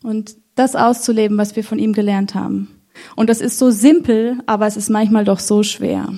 und 0.05 0.37
das 0.55 0.77
auszuleben, 0.77 1.37
was 1.37 1.57
wir 1.57 1.65
von 1.65 1.81
ihm 1.81 1.93
gelernt 1.93 2.37
haben. 2.37 2.76
Und 3.15 3.31
das 3.31 3.41
ist 3.41 3.59
so 3.59 3.71
simpel, 3.71 4.39
aber 4.47 4.67
es 4.67 4.77
ist 4.77 4.91
manchmal 4.91 5.25
doch 5.25 5.39
so 5.39 5.63
schwer. 5.63 6.13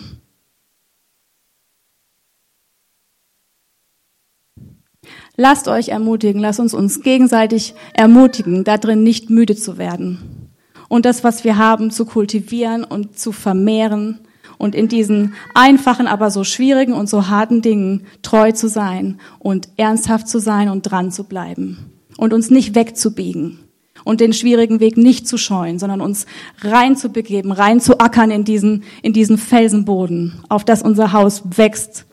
Lasst 5.36 5.68
euch 5.68 5.88
ermutigen, 5.88 6.40
lasst 6.40 6.58
uns 6.58 6.74
uns 6.74 7.02
gegenseitig 7.02 7.74
ermutigen, 7.92 8.64
da 8.64 8.76
drin 8.76 9.04
nicht 9.04 9.30
müde 9.30 9.54
zu 9.54 9.78
werden. 9.78 10.50
Und 10.88 11.04
das, 11.04 11.22
was 11.22 11.44
wir 11.44 11.56
haben, 11.56 11.90
zu 11.90 12.06
kultivieren 12.06 12.82
und 12.82 13.18
zu 13.18 13.30
vermehren 13.30 14.18
und 14.58 14.74
in 14.74 14.88
diesen 14.88 15.34
einfachen, 15.54 16.08
aber 16.08 16.30
so 16.30 16.42
schwierigen 16.42 16.92
und 16.92 17.08
so 17.08 17.28
harten 17.28 17.62
Dingen 17.62 18.06
treu 18.22 18.50
zu 18.50 18.68
sein 18.68 19.20
und 19.38 19.68
ernsthaft 19.76 20.26
zu 20.26 20.40
sein 20.40 20.68
und 20.68 20.82
dran 20.82 21.12
zu 21.12 21.24
bleiben 21.24 21.92
und 22.16 22.32
uns 22.32 22.50
nicht 22.50 22.74
wegzubiegen 22.74 23.67
und 24.08 24.22
den 24.22 24.32
schwierigen 24.32 24.80
Weg 24.80 24.96
nicht 24.96 25.28
zu 25.28 25.36
scheuen, 25.36 25.78
sondern 25.78 26.00
uns 26.00 26.24
reinzubegeben, 26.62 27.52
reinzuackern 27.52 28.30
in 28.30 28.42
diesen, 28.42 28.84
in 29.02 29.12
diesen 29.12 29.36
Felsenboden, 29.36 30.40
auf 30.48 30.64
das 30.64 30.80
unser 30.80 31.12
Haus 31.12 31.42
wächst 31.58 32.06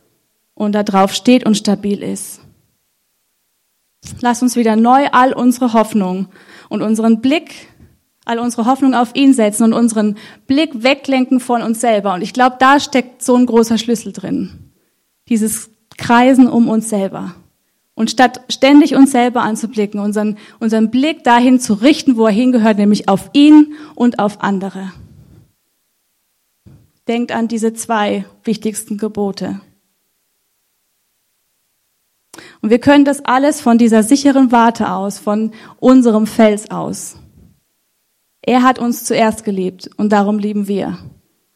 und 0.56 0.74
da 0.74 0.84
drauf 0.84 1.14
steht 1.14 1.46
und 1.46 1.56
stabil 1.56 2.04
ist. 2.04 2.42
Lass 4.20 4.42
uns 4.42 4.58
wieder 4.58 4.76
neu 4.76 5.08
all 5.14 5.32
unsere 5.32 5.72
Hoffnung 5.72 6.28
und 6.68 6.82
unseren 6.82 7.22
Blick, 7.22 7.70
all 8.26 8.40
unsere 8.40 8.66
Hoffnung 8.66 8.94
auf 8.94 9.16
ihn 9.16 9.32
setzen 9.32 9.64
und 9.64 9.72
unseren 9.72 10.18
Blick 10.48 10.84
weglenken 10.84 11.40
von 11.40 11.62
uns 11.62 11.80
selber. 11.80 12.16
Und 12.16 12.24
ich 12.24 12.34
glaube, 12.34 12.58
da 12.60 12.82
steckt 12.82 13.24
so 13.24 13.36
ein 13.36 13.46
großer 13.46 13.78
Schlüssel 13.78 14.12
drin. 14.12 14.74
Dieses 15.30 15.70
Kreisen 15.98 16.50
um 16.50 16.68
uns 16.68 16.90
selber. 16.90 17.36
Und 17.96 18.12
statt 18.12 18.42
ständig 18.50 18.94
uns 18.96 19.12
selber 19.12 19.42
anzublicken, 19.42 20.02
unseren, 20.02 20.38
unseren 20.60 20.92
Blick 20.92 21.24
dahin 21.24 21.60
zu 21.60 21.74
richten, 21.74 22.18
wo 22.18 22.26
er 22.26 22.34
hingehört, 22.34 22.78
nämlich 22.78 23.08
auf 23.08 23.30
ihn 23.32 23.74
und 23.96 24.20
auf 24.20 24.44
andere. 24.44 24.92
Denkt 27.08 27.32
an 27.32 27.48
diese 27.48 27.74
zwei 27.74 28.26
wichtigsten 28.44 28.98
Gebote. 28.98 29.62
Und 32.62 32.70
wir 32.70 32.80
können 32.80 33.06
das 33.06 33.24
alles 33.24 33.62
von 33.62 33.78
dieser 33.78 34.04
sicheren 34.04 34.52
Warte 34.52 34.92
aus, 34.92 35.18
von 35.18 35.54
unserem 35.80 36.28
Fels 36.28 36.72
aus. 36.72 37.16
Er 38.42 38.64
hat 38.64 38.78
uns 38.78 39.06
zuerst 39.06 39.44
geliebt 39.46 39.90
und 39.98 40.12
darum 40.12 40.38
lieben 40.38 40.68
wir. 40.68 40.98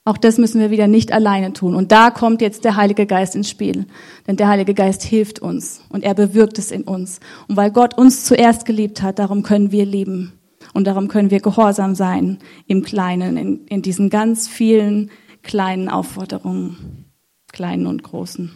Auch 0.09 0.17
das 0.17 0.39
müssen 0.39 0.59
wir 0.59 0.71
wieder 0.71 0.87
nicht 0.87 1.11
alleine 1.11 1.53
tun. 1.53 1.75
Und 1.75 1.91
da 1.91 2.09
kommt 2.09 2.41
jetzt 2.41 2.65
der 2.65 2.75
Heilige 2.75 3.05
Geist 3.05 3.35
ins 3.35 3.47
Spiel. 3.47 3.85
Denn 4.25 4.37
der 4.37 4.47
Heilige 4.47 4.73
Geist 4.73 5.03
hilft 5.03 5.37
uns 5.37 5.83
und 5.89 6.03
er 6.03 6.15
bewirkt 6.15 6.57
es 6.57 6.71
in 6.71 6.81
uns. 6.81 7.19
Und 7.47 7.57
weil 7.57 7.69
Gott 7.69 7.95
uns 7.95 8.25
zuerst 8.25 8.65
geliebt 8.65 9.03
hat, 9.03 9.19
darum 9.19 9.43
können 9.43 9.71
wir 9.71 9.85
lieben. 9.85 10.33
Und 10.73 10.87
darum 10.87 11.09
können 11.09 11.29
wir 11.29 11.41
gehorsam 11.41 11.93
sein 11.93 12.39
im 12.65 12.81
Kleinen, 12.81 13.37
in, 13.37 13.67
in 13.67 13.83
diesen 13.83 14.09
ganz 14.09 14.47
vielen 14.47 15.11
kleinen 15.43 15.89
Aufforderungen, 15.89 17.05
kleinen 17.51 17.85
und 17.85 18.01
großen. 18.01 18.49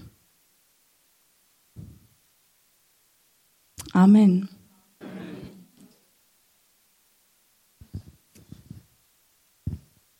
Amen. 3.91 4.49